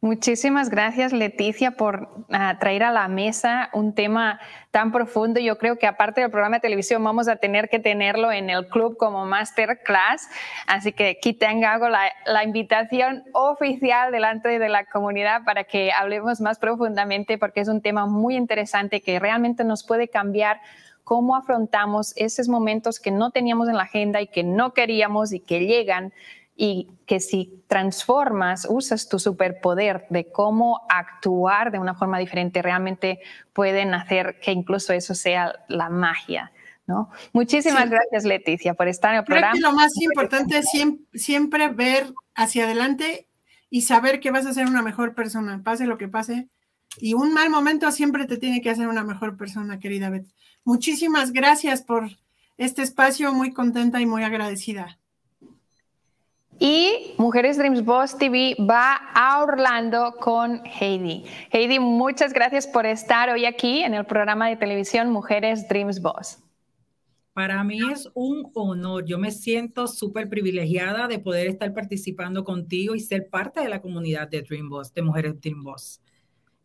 Muchísimas 0.00 0.70
gracias, 0.70 1.12
Leticia, 1.12 1.72
por 1.72 2.24
ah, 2.30 2.56
traer 2.60 2.84
a 2.84 2.92
la 2.92 3.08
mesa 3.08 3.68
un 3.72 3.96
tema 3.96 4.38
tan 4.70 4.92
profundo. 4.92 5.40
Yo 5.40 5.58
creo 5.58 5.76
que 5.76 5.88
aparte 5.88 6.20
del 6.20 6.30
programa 6.30 6.58
de 6.58 6.60
televisión 6.60 7.02
vamos 7.02 7.26
a 7.26 7.34
tener 7.34 7.68
que 7.68 7.80
tenerlo 7.80 8.30
en 8.30 8.48
el 8.48 8.68
club 8.68 8.96
como 8.96 9.26
masterclass. 9.26 10.28
Así 10.68 10.92
que 10.92 11.16
aquí 11.18 11.32
tengo 11.32 11.88
la, 11.88 12.12
la 12.26 12.44
invitación 12.44 13.24
oficial 13.32 14.12
delante 14.12 14.60
de 14.60 14.68
la 14.68 14.84
comunidad 14.84 15.42
para 15.44 15.64
que 15.64 15.90
hablemos 15.90 16.40
más 16.40 16.60
profundamente 16.60 17.36
porque 17.36 17.58
es 17.58 17.66
un 17.66 17.80
tema 17.80 18.06
muy 18.06 18.36
interesante 18.36 19.02
que 19.02 19.18
realmente 19.18 19.64
nos 19.64 19.84
puede 19.84 20.06
cambiar 20.06 20.60
cómo 21.02 21.34
afrontamos 21.34 22.12
esos 22.16 22.48
momentos 22.48 23.00
que 23.00 23.10
no 23.10 23.32
teníamos 23.32 23.68
en 23.68 23.76
la 23.76 23.84
agenda 23.84 24.20
y 24.20 24.28
que 24.28 24.44
no 24.44 24.74
queríamos 24.74 25.32
y 25.32 25.40
que 25.40 25.66
llegan 25.66 26.12
y 26.60 26.90
que 27.06 27.20
si 27.20 27.62
transformas, 27.68 28.66
usas 28.68 29.08
tu 29.08 29.20
superpoder 29.20 30.06
de 30.10 30.32
cómo 30.32 30.80
actuar 30.88 31.70
de 31.70 31.78
una 31.78 31.94
forma 31.94 32.18
diferente, 32.18 32.62
realmente 32.62 33.20
pueden 33.52 33.94
hacer 33.94 34.40
que 34.40 34.50
incluso 34.50 34.92
eso 34.92 35.14
sea 35.14 35.54
la 35.68 35.88
magia. 35.88 36.50
¿no? 36.88 37.10
Muchísimas 37.32 37.88
gracias, 37.88 38.24
Leticia, 38.24 38.74
por 38.74 38.88
estar 38.88 39.12
en 39.12 39.20
el 39.20 39.24
programa. 39.24 39.54
lo 39.60 39.72
más 39.72 39.92
importante 40.00 40.58
es 40.58 40.66
siempre, 41.14 41.68
ver 41.68 42.12
hacia 42.34 42.64
adelante 42.64 43.28
y 43.70 43.82
saber 43.82 44.18
que 44.18 44.32
vas 44.32 44.44
a 44.44 44.52
ser 44.52 44.66
una 44.66 44.82
mejor 44.82 45.14
persona, 45.14 45.62
pase 45.62 45.86
lo 45.86 45.96
que 45.96 46.08
pase. 46.08 46.48
Y 46.96 47.14
un 47.14 47.32
mal 47.32 47.50
momento 47.50 47.92
siempre 47.92 48.26
te 48.26 48.36
tiene 48.36 48.60
que 48.62 48.70
hacer 48.70 48.88
una 48.88 49.04
mejor 49.04 49.36
persona, 49.36 49.78
querida 49.78 50.10
Beth. 50.10 50.26
Muchísimas 50.64 51.30
gracias 51.30 51.82
por 51.82 52.10
este 52.56 52.82
espacio, 52.82 53.32
muy 53.32 53.52
contenta 53.52 54.00
y 54.00 54.06
muy 54.06 54.24
agradecida. 54.24 54.98
Y 56.60 57.14
Mujeres 57.18 57.56
Dreams 57.56 57.84
Boss 57.84 58.18
TV 58.18 58.56
va 58.58 58.96
a 59.14 59.42
Orlando 59.42 60.14
con 60.18 60.60
Heidi. 60.64 61.24
Heidi, 61.52 61.78
muchas 61.78 62.32
gracias 62.32 62.66
por 62.66 62.84
estar 62.84 63.30
hoy 63.30 63.44
aquí 63.44 63.82
en 63.84 63.94
el 63.94 64.04
programa 64.04 64.48
de 64.48 64.56
televisión 64.56 65.10
Mujeres 65.10 65.68
Dreams 65.68 66.02
Boss. 66.02 66.38
Para 67.32 67.62
mí 67.62 67.78
es 67.92 68.10
un 68.14 68.50
honor. 68.54 69.04
Yo 69.04 69.18
me 69.18 69.30
siento 69.30 69.86
súper 69.86 70.28
privilegiada 70.28 71.06
de 71.06 71.20
poder 71.20 71.46
estar 71.46 71.72
participando 71.72 72.42
contigo 72.42 72.96
y 72.96 73.00
ser 73.00 73.28
parte 73.28 73.60
de 73.60 73.68
la 73.68 73.80
comunidad 73.80 74.26
de 74.26 74.42
Dream 74.42 74.68
Boss, 74.68 74.92
de 74.92 75.02
Mujeres 75.02 75.40
Dream 75.40 75.62
Boss. 75.62 76.00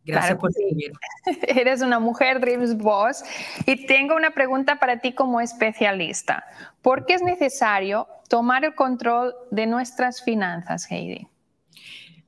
Gracias 0.04 0.38
por 0.38 0.52
seguir. 0.52 0.92
Eres 1.48 1.80
una 1.80 1.98
mujer 1.98 2.40
Dreams 2.40 2.76
Boss 2.76 3.24
y 3.66 3.86
tengo 3.86 4.14
una 4.14 4.32
pregunta 4.32 4.78
para 4.78 4.98
ti 5.00 5.12
como 5.12 5.40
especialista. 5.40 6.44
¿Por 6.82 7.06
qué 7.06 7.14
es 7.14 7.22
necesario 7.22 8.06
tomar 8.28 8.64
el 8.64 8.74
control 8.74 9.34
de 9.50 9.66
nuestras 9.66 10.22
finanzas, 10.22 10.90
Heidi? 10.90 11.26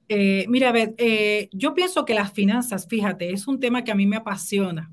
Eh, 0.09 0.47
mira, 0.49 0.71
a 0.71 0.73
ver, 0.73 0.95
eh, 0.99 1.49
yo 1.53 1.75
pienso 1.75 2.05
que 2.05 2.15
las 2.15 2.33
finanzas, 2.33 2.87
fíjate, 2.89 3.33
es 3.33 3.47
un 3.47 3.61
tema 3.61 3.85
que 3.85 3.91
a 3.91 3.97
mí 3.97 4.07
me 4.07 4.17
apasiona, 4.17 4.93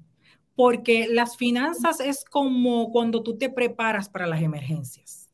porque 0.55 1.07
las 1.07 1.37
finanzas 1.37 1.99
es 1.99 2.25
como 2.25 2.91
cuando 2.91 3.23
tú 3.23 3.37
te 3.37 3.49
preparas 3.49 4.09
para 4.09 4.27
las 4.27 4.41
emergencias. 4.41 5.29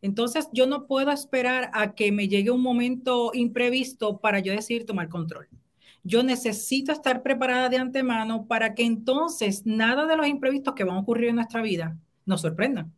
Entonces, 0.00 0.48
yo 0.52 0.66
no 0.66 0.86
puedo 0.86 1.10
esperar 1.10 1.70
a 1.72 1.94
que 1.94 2.12
me 2.12 2.28
llegue 2.28 2.50
un 2.50 2.62
momento 2.62 3.30
imprevisto 3.34 4.20
para 4.20 4.38
yo 4.38 4.52
decir 4.52 4.86
tomar 4.86 5.08
control 5.08 5.48
yo 6.04 6.22
necesito 6.22 6.92
estar 6.92 7.22
preparada 7.22 7.68
de 7.68 7.78
antemano 7.78 8.46
para 8.46 8.74
que 8.74 8.84
entonces 8.84 9.64
nada 9.64 10.06
de 10.06 10.16
los 10.16 10.26
imprevistos 10.26 10.74
que 10.74 10.84
van 10.84 10.96
a 10.96 11.00
ocurrir 11.00 11.30
en 11.30 11.36
nuestra 11.36 11.62
vida 11.62 11.96
nos 12.26 12.42
sorprendan. 12.42 12.92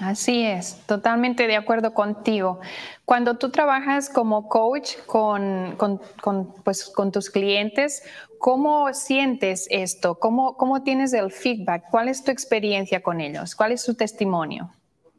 Así 0.00 0.44
es, 0.44 0.80
totalmente 0.86 1.48
de 1.48 1.56
acuerdo 1.56 1.92
contigo. 1.92 2.60
Cuando 3.04 3.36
tú 3.36 3.50
trabajas 3.50 4.08
como 4.08 4.48
coach 4.48 4.96
con, 5.06 5.76
pues, 6.62 6.84
con 6.84 7.10
tus 7.10 7.30
clientes, 7.30 8.04
¿cómo 8.38 8.94
sientes 8.94 9.66
esto? 9.70 10.20
¿Cómo, 10.20 10.56
¿Cómo 10.56 10.84
tienes 10.84 11.12
el 11.14 11.32
feedback? 11.32 11.90
¿Cuál 11.90 12.08
es 12.08 12.22
tu 12.22 12.30
experiencia 12.30 13.02
con 13.02 13.20
ellos? 13.20 13.56
¿Cuál 13.56 13.72
es 13.72 13.82
su 13.82 13.96
testimonio? 13.96 14.70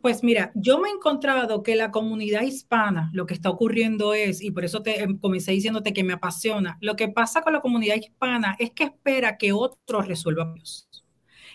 Pues 0.01 0.23
mira, 0.23 0.51
yo 0.55 0.79
me 0.79 0.87
he 0.87 0.91
encontrado 0.93 1.61
que 1.61 1.75
la 1.75 1.91
comunidad 1.91 2.43
hispana, 2.43 3.09
lo 3.13 3.25
que 3.25 3.33
está 3.33 3.49
ocurriendo 3.49 4.13
es, 4.13 4.41
y 4.41 4.51
por 4.51 4.63
eso 4.63 4.81
te 4.81 5.01
em, 5.01 5.17
comencé 5.19 5.51
diciéndote 5.51 5.91
que 5.91 6.05
me 6.05 6.13
apasiona, 6.13 6.77
lo 6.79 6.95
que 6.95 7.09
pasa 7.09 7.41
con 7.41 7.51
la 7.51 7.59
comunidad 7.59 7.95
hispana 7.95 8.55
es 8.59 8.71
que 8.71 8.85
espera 8.85 9.37
que 9.37 9.51
otros 9.51 10.07
resuelvan. 10.07 10.55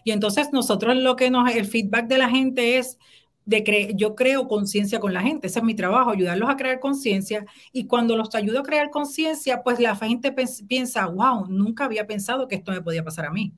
Y 0.04 0.10
entonces 0.10 0.50
nosotros 0.52 0.96
lo 0.96 1.16
que 1.16 1.30
nos, 1.30 1.54
el 1.54 1.64
feedback 1.64 2.06
de 2.06 2.18
la 2.18 2.28
gente 2.28 2.76
es, 2.76 2.98
de 3.46 3.92
yo 3.96 4.14
creo 4.14 4.48
conciencia 4.48 5.00
con 5.00 5.12
la 5.12 5.22
gente, 5.22 5.46
ese 5.46 5.58
es 5.58 5.64
mi 5.64 5.74
trabajo, 5.74 6.10
ayudarlos 6.10 6.48
a 6.48 6.56
crear 6.56 6.80
conciencia 6.80 7.44
y 7.72 7.86
cuando 7.86 8.16
los 8.16 8.34
ayudo 8.34 8.60
a 8.60 8.62
crear 8.62 8.90
conciencia, 8.90 9.62
pues 9.62 9.80
la 9.80 9.96
gente 9.96 10.34
piensa, 10.66 11.06
wow, 11.06 11.46
nunca 11.48 11.84
había 11.84 12.06
pensado 12.06 12.48
que 12.48 12.56
esto 12.56 12.72
me 12.72 12.82
podía 12.82 13.04
pasar 13.04 13.26
a 13.26 13.30
mí. 13.30 13.54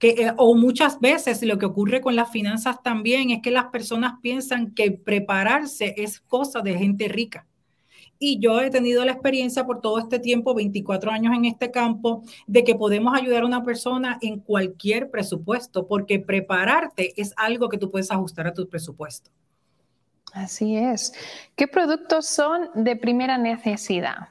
Eh, 0.00 0.32
o 0.36 0.54
muchas 0.54 1.00
veces 1.00 1.42
lo 1.42 1.58
que 1.58 1.66
ocurre 1.66 2.00
con 2.00 2.14
las 2.14 2.30
finanzas 2.30 2.82
también 2.82 3.30
es 3.30 3.42
que 3.42 3.50
las 3.50 3.66
personas 3.66 4.14
piensan 4.22 4.72
que 4.72 4.92
prepararse 4.92 5.94
es 5.96 6.20
cosa 6.20 6.60
de 6.60 6.78
gente 6.78 7.08
rica. 7.08 7.46
Y 8.20 8.40
yo 8.40 8.60
he 8.60 8.70
tenido 8.70 9.04
la 9.04 9.12
experiencia 9.12 9.64
por 9.64 9.80
todo 9.80 9.98
este 9.98 10.18
tiempo, 10.18 10.54
24 10.54 11.10
años 11.10 11.34
en 11.34 11.44
este 11.44 11.70
campo, 11.70 12.22
de 12.46 12.64
que 12.64 12.74
podemos 12.74 13.14
ayudar 13.16 13.44
a 13.44 13.46
una 13.46 13.62
persona 13.62 14.18
en 14.20 14.40
cualquier 14.40 15.10
presupuesto, 15.10 15.86
porque 15.86 16.18
prepararte 16.18 17.20
es 17.20 17.32
algo 17.36 17.68
que 17.68 17.78
tú 17.78 17.90
puedes 17.90 18.10
ajustar 18.10 18.48
a 18.48 18.52
tu 18.52 18.68
presupuesto. 18.68 19.30
Así 20.32 20.76
es. 20.76 21.12
¿Qué 21.56 21.68
productos 21.68 22.26
son 22.26 22.70
de 22.74 22.96
primera 22.96 23.38
necesidad? 23.38 24.28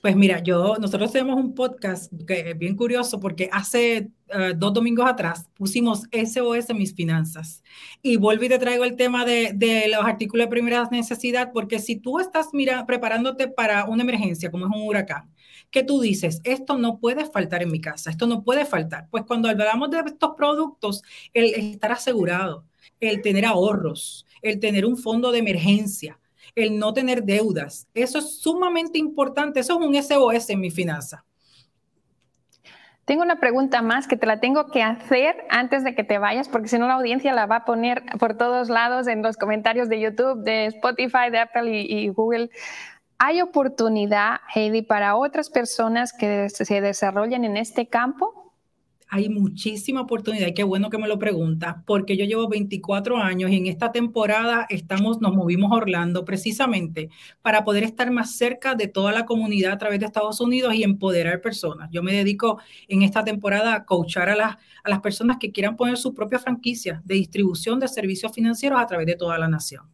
Pues 0.00 0.16
mira, 0.16 0.42
yo, 0.42 0.76
nosotros 0.80 1.12
tenemos 1.12 1.36
un 1.36 1.54
podcast 1.54 2.10
que 2.26 2.50
es 2.50 2.58
bien 2.58 2.74
curioso 2.74 3.20
porque 3.20 3.50
hace 3.52 4.10
eh, 4.28 4.54
dos 4.56 4.72
domingos 4.72 5.06
atrás 5.06 5.46
pusimos 5.54 6.04
SOS 6.10 6.70
en 6.70 6.78
mis 6.78 6.94
finanzas. 6.94 7.62
Y 8.00 8.16
vuelvo 8.16 8.44
y 8.44 8.48
te 8.48 8.58
traigo 8.58 8.84
el 8.84 8.96
tema 8.96 9.26
de, 9.26 9.52
de 9.54 9.88
los 9.88 10.02
artículos 10.02 10.46
de 10.46 10.50
primera 10.50 10.88
necesidad, 10.90 11.50
porque 11.52 11.78
si 11.80 11.96
tú 11.96 12.18
estás 12.18 12.48
mira, 12.54 12.86
preparándote 12.86 13.48
para 13.48 13.84
una 13.84 14.02
emergencia, 14.02 14.50
como 14.50 14.66
es 14.66 14.72
un 14.74 14.88
huracán, 14.88 15.30
que 15.70 15.82
tú 15.84 16.00
dices, 16.00 16.40
esto 16.44 16.78
no 16.78 16.98
puede 16.98 17.26
faltar 17.26 17.62
en 17.62 17.70
mi 17.70 17.80
casa, 17.82 18.10
esto 18.10 18.26
no 18.26 18.42
puede 18.42 18.64
faltar. 18.64 19.06
Pues 19.10 19.24
cuando 19.26 19.50
hablamos 19.50 19.90
de 19.90 19.98
estos 20.06 20.30
productos, 20.34 21.02
el 21.34 21.52
estar 21.54 21.92
asegurado, 21.92 22.64
el 23.00 23.20
tener 23.20 23.44
ahorros, 23.44 24.26
el 24.40 24.60
tener 24.60 24.86
un 24.86 24.96
fondo 24.96 25.30
de 25.30 25.40
emergencia, 25.40 26.18
el 26.54 26.78
no 26.78 26.92
tener 26.92 27.24
deudas. 27.24 27.86
Eso 27.94 28.18
es 28.18 28.40
sumamente 28.40 28.98
importante. 28.98 29.60
Eso 29.60 29.80
es 29.80 29.86
un 29.86 29.94
SOS 29.94 30.50
en 30.50 30.60
mi 30.60 30.70
finanza. 30.70 31.24
Tengo 33.04 33.22
una 33.22 33.40
pregunta 33.40 33.82
más 33.82 34.06
que 34.06 34.16
te 34.16 34.26
la 34.26 34.38
tengo 34.38 34.68
que 34.68 34.82
hacer 34.82 35.34
antes 35.48 35.82
de 35.82 35.96
que 35.96 36.04
te 36.04 36.18
vayas, 36.18 36.48
porque 36.48 36.68
si 36.68 36.78
no 36.78 36.86
la 36.86 36.94
audiencia 36.94 37.32
la 37.32 37.46
va 37.46 37.56
a 37.56 37.64
poner 37.64 38.04
por 38.20 38.36
todos 38.36 38.68
lados 38.68 39.08
en 39.08 39.22
los 39.22 39.36
comentarios 39.36 39.88
de 39.88 39.98
YouTube, 39.98 40.44
de 40.44 40.66
Spotify, 40.66 41.30
de 41.32 41.40
Apple 41.40 41.70
y, 41.70 42.04
y 42.04 42.08
Google. 42.10 42.50
¿Hay 43.18 43.42
oportunidad, 43.42 44.36
Heidi, 44.54 44.82
para 44.82 45.16
otras 45.16 45.50
personas 45.50 46.12
que 46.12 46.48
se 46.48 46.80
desarrollen 46.80 47.44
en 47.44 47.56
este 47.56 47.86
campo? 47.86 48.39
Hay 49.10 49.28
muchísima 49.28 50.02
oportunidad 50.02 50.46
y 50.46 50.54
qué 50.54 50.62
bueno 50.62 50.88
que 50.88 50.96
me 50.96 51.08
lo 51.08 51.18
preguntas, 51.18 51.76
porque 51.84 52.16
yo 52.16 52.24
llevo 52.24 52.48
24 52.48 53.18
años 53.18 53.50
y 53.50 53.56
en 53.56 53.66
esta 53.66 53.90
temporada 53.90 54.66
estamos, 54.68 55.20
nos 55.20 55.34
movimos 55.34 55.72
a 55.72 55.76
Orlando 55.76 56.24
precisamente 56.24 57.10
para 57.42 57.64
poder 57.64 57.82
estar 57.82 58.10
más 58.12 58.36
cerca 58.36 58.76
de 58.76 58.86
toda 58.86 59.10
la 59.10 59.26
comunidad 59.26 59.72
a 59.72 59.78
través 59.78 59.98
de 59.98 60.06
Estados 60.06 60.40
Unidos 60.40 60.74
y 60.74 60.84
empoderar 60.84 61.40
personas. 61.40 61.90
Yo 61.90 62.04
me 62.04 62.12
dedico 62.12 62.60
en 62.86 63.02
esta 63.02 63.24
temporada 63.24 63.74
a 63.74 63.84
coachar 63.84 64.28
a 64.28 64.36
las, 64.36 64.56
a 64.84 64.88
las 64.88 65.00
personas 65.00 65.38
que 65.38 65.50
quieran 65.50 65.76
poner 65.76 65.96
su 65.96 66.14
propia 66.14 66.38
franquicia 66.38 67.02
de 67.04 67.16
distribución 67.16 67.80
de 67.80 67.88
servicios 67.88 68.32
financieros 68.32 68.80
a 68.80 68.86
través 68.86 69.08
de 69.08 69.16
toda 69.16 69.36
la 69.38 69.48
nación. 69.48 69.86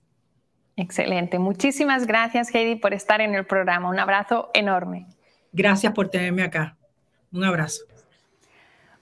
Excelente. 0.76 1.38
Muchísimas 1.38 2.07
gracias, 2.07 2.55
Heidi, 2.55 2.76
por 2.76 2.92
estar 2.92 3.22
en 3.22 3.35
el 3.35 3.46
programa. 3.46 3.88
Un 3.88 3.98
abrazo 3.98 4.50
enorme. 4.52 5.07
Gracias 5.52 5.94
por 5.94 6.11
tenerme 6.11 6.42
acá. 6.42 6.76
Un 7.33 7.44
abrazo. 7.44 7.96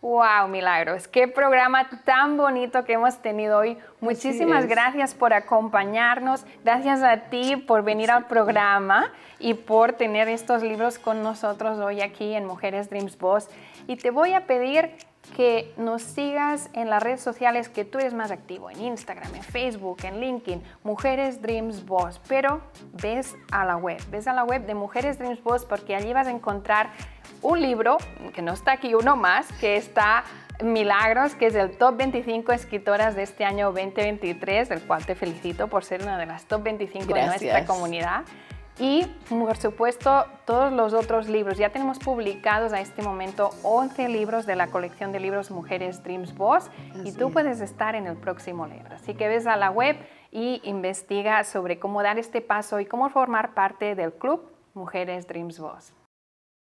Wow, 0.04 0.48
Milagros, 0.48 1.08
qué 1.08 1.28
programa 1.28 1.88
tan 2.04 2.36
bonito 2.36 2.84
que 2.84 2.92
hemos 2.92 3.16
tenido 3.22 3.56
hoy. 3.56 3.78
Muchísimas 4.02 4.66
gracias 4.66 5.14
por 5.14 5.32
acompañarnos, 5.32 6.44
gracias 6.62 7.02
a 7.02 7.30
ti 7.30 7.56
por 7.56 7.82
venir 7.82 8.10
al 8.10 8.26
programa 8.26 9.10
y 9.38 9.54
por 9.54 9.94
tener 9.94 10.28
estos 10.28 10.62
libros 10.62 10.98
con 10.98 11.22
nosotros 11.22 11.78
hoy 11.78 12.02
aquí 12.02 12.34
en 12.34 12.44
Mujeres 12.44 12.90
Dreams 12.90 13.16
Boss. 13.16 13.48
Y 13.86 13.96
te 13.96 14.10
voy 14.10 14.34
a 14.34 14.44
pedir 14.44 14.90
que 15.36 15.72
nos 15.76 16.02
sigas 16.02 16.70
en 16.72 16.90
las 16.90 17.02
redes 17.02 17.20
sociales 17.20 17.68
que 17.68 17.84
tú 17.84 17.98
eres 17.98 18.14
más 18.14 18.30
activo, 18.30 18.70
en 18.70 18.80
Instagram, 18.80 19.34
en 19.34 19.42
Facebook, 19.42 19.98
en 20.04 20.20
LinkedIn, 20.20 20.62
Mujeres 20.82 21.40
Dreams 21.42 21.84
Boss. 21.84 22.20
Pero 22.28 22.60
ves 22.92 23.34
a 23.50 23.64
la 23.64 23.76
web, 23.76 24.00
ves 24.10 24.26
a 24.28 24.32
la 24.32 24.44
web 24.44 24.66
de 24.66 24.74
Mujeres 24.74 25.18
Dreams 25.18 25.42
Boss 25.42 25.64
porque 25.64 25.94
allí 25.96 26.12
vas 26.12 26.26
a 26.26 26.30
encontrar 26.30 26.90
un 27.42 27.60
libro, 27.60 27.98
que 28.34 28.42
no 28.42 28.52
está 28.52 28.72
aquí 28.72 28.94
uno 28.94 29.16
más, 29.16 29.46
que 29.60 29.76
está 29.76 30.24
Milagros, 30.62 31.34
que 31.34 31.46
es 31.46 31.54
el 31.54 31.76
top 31.76 31.96
25 31.96 32.52
escritoras 32.52 33.16
de 33.16 33.24
este 33.24 33.44
año 33.44 33.66
2023, 33.72 34.68
del 34.68 34.82
cual 34.82 35.04
te 35.04 35.14
felicito 35.14 35.68
por 35.68 35.84
ser 35.84 36.02
una 36.02 36.16
de 36.16 36.26
las 36.26 36.44
top 36.44 36.62
25 36.62 37.12
de 37.12 37.26
nuestra 37.26 37.64
comunidad. 37.66 38.22
Y 38.78 39.06
por 39.28 39.56
supuesto, 39.56 40.24
todos 40.44 40.72
los 40.72 40.94
otros 40.94 41.28
libros. 41.28 41.58
Ya 41.58 41.70
tenemos 41.70 41.98
publicados 41.98 42.72
a 42.72 42.80
este 42.80 43.02
momento 43.02 43.50
11 43.62 44.08
libros 44.08 44.46
de 44.46 44.56
la 44.56 44.66
colección 44.66 45.12
de 45.12 45.20
libros 45.20 45.50
Mujeres 45.50 46.02
Dreams 46.02 46.34
Boss 46.34 46.70
y 47.04 47.12
tú 47.12 47.30
puedes 47.30 47.60
estar 47.60 47.94
en 47.94 48.06
el 48.06 48.16
próximo 48.16 48.66
libro. 48.66 48.96
Así 48.96 49.14
que 49.14 49.28
ves 49.28 49.46
a 49.46 49.56
la 49.56 49.70
web 49.70 49.96
y 50.32 50.60
investiga 50.64 51.44
sobre 51.44 51.78
cómo 51.78 52.02
dar 52.02 52.18
este 52.18 52.40
paso 52.40 52.80
y 52.80 52.86
cómo 52.86 53.08
formar 53.10 53.54
parte 53.54 53.94
del 53.94 54.12
club 54.12 54.42
Mujeres 54.74 55.28
Dreams 55.28 55.60
Boss. 55.60 55.92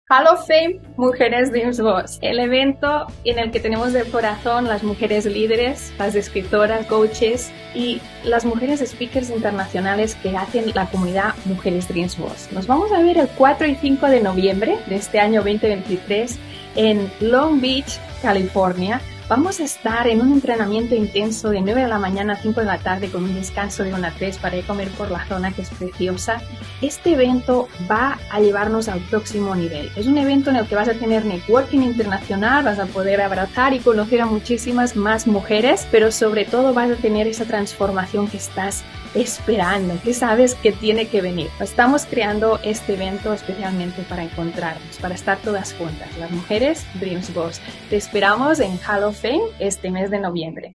Hall 0.08 0.28
of 0.28 0.46
Fame 0.46 0.80
Mujeres 0.98 1.52
Dreams 1.52 1.82
Boss, 1.82 2.20
el 2.22 2.38
evento 2.38 3.08
en 3.24 3.40
el 3.40 3.50
que 3.50 3.60
tenemos 3.60 3.92
de 3.92 4.04
corazón 4.04 4.68
las 4.68 4.84
mujeres 4.84 5.26
líderes, 5.26 5.92
las 5.98 6.14
escritoras, 6.14 6.86
coaches 6.86 7.52
y 7.74 8.00
las 8.24 8.46
mujeres 8.46 8.88
speakers 8.88 9.32
internacionales 9.32 10.14
que 10.22 10.38
hacen 10.38 10.72
la 10.76 10.86
comunidad 10.92 11.34
Mujeres 11.46 11.88
Dreams 11.88 12.20
Boss. 12.20 12.50
Nos 12.52 12.68
vamos 12.68 12.92
a 12.92 13.02
ver 13.02 13.18
el 13.18 13.28
4 13.30 13.66
y 13.66 13.74
5 13.74 14.06
de 14.06 14.22
noviembre 14.22 14.78
de 14.86 14.96
este 14.96 15.20
año 15.20 15.42
2023 15.42 16.38
en 16.76 17.12
Long 17.20 17.60
Beach, 17.60 18.00
California 18.22 19.02
Vamos 19.28 19.60
a 19.60 19.64
estar 19.64 20.08
en 20.08 20.22
un 20.22 20.34
entrenamiento 20.34 20.94
intenso 20.94 21.50
de 21.50 21.60
9 21.60 21.82
de 21.82 21.88
la 21.88 21.98
mañana 21.98 22.34
a 22.34 22.36
5 22.36 22.60
de 22.60 22.66
la 22.68 22.78
tarde 22.78 23.10
con 23.10 23.24
un 23.24 23.34
descanso 23.34 23.84
de 23.84 23.92
1 23.92 24.06
a 24.06 24.12
3 24.12 24.38
para 24.38 24.56
ir 24.56 24.64
a 24.64 24.68
comer 24.68 24.88
por 24.90 25.10
la 25.10 25.26
zona 25.26 25.52
que 25.52 25.64
es 25.64 25.72
preciosa. 25.72 26.44
Este 26.84 27.14
evento 27.14 27.68
va 27.90 28.20
a 28.30 28.40
llevarnos 28.40 28.88
al 28.88 29.00
próximo 29.00 29.56
nivel. 29.56 29.90
Es 29.96 30.06
un 30.06 30.20
evento 30.20 30.52
en 30.52 30.58
el 30.58 30.68
que 30.68 30.76
vas 30.76 30.90
a 30.90 30.94
tener 30.94 31.26
networking 31.26 31.80
internacional, 31.80 32.66
vas 32.66 32.78
a 32.78 32.86
poder 32.86 33.20
abrazar 33.20 33.74
y 33.74 33.80
conocer 33.80 34.22
a 34.22 34.28
muchísimas 34.28 34.96
más 34.96 35.26
mujeres, 35.26 35.88
pero 35.90 36.12
sobre 36.12 36.46
todo 36.46 36.76
vas 36.76 36.92
a 36.92 36.96
tener 36.96 37.26
esa 37.26 37.46
transformación 37.46 38.28
que 38.28 38.38
estás 38.38 38.84
esperando, 39.16 40.00
que 40.04 40.14
sabes 40.14 40.56
que 40.56 40.72
tiene 40.72 41.08
que 41.08 41.22
venir. 41.22 41.50
Estamos 41.60 42.06
creando 42.06 42.60
este 42.64 42.94
evento 42.94 43.34
especialmente 43.34 44.04
para 44.04 44.24
encontrarnos, 44.24 44.98
para 45.00 45.16
estar 45.16 45.38
todas 45.40 45.74
juntas, 45.74 46.10
las 46.20 46.32
mujeres 46.32 46.86
Dreams 47.00 47.34
Boss. 47.34 47.62
Te 47.90 47.96
esperamos 47.96 48.60
en 48.60 48.78
Hall 48.88 49.04
of 49.04 49.20
Fame 49.20 49.44
este 49.60 49.90
mes 49.90 50.12
de 50.12 50.20
noviembre. 50.20 50.76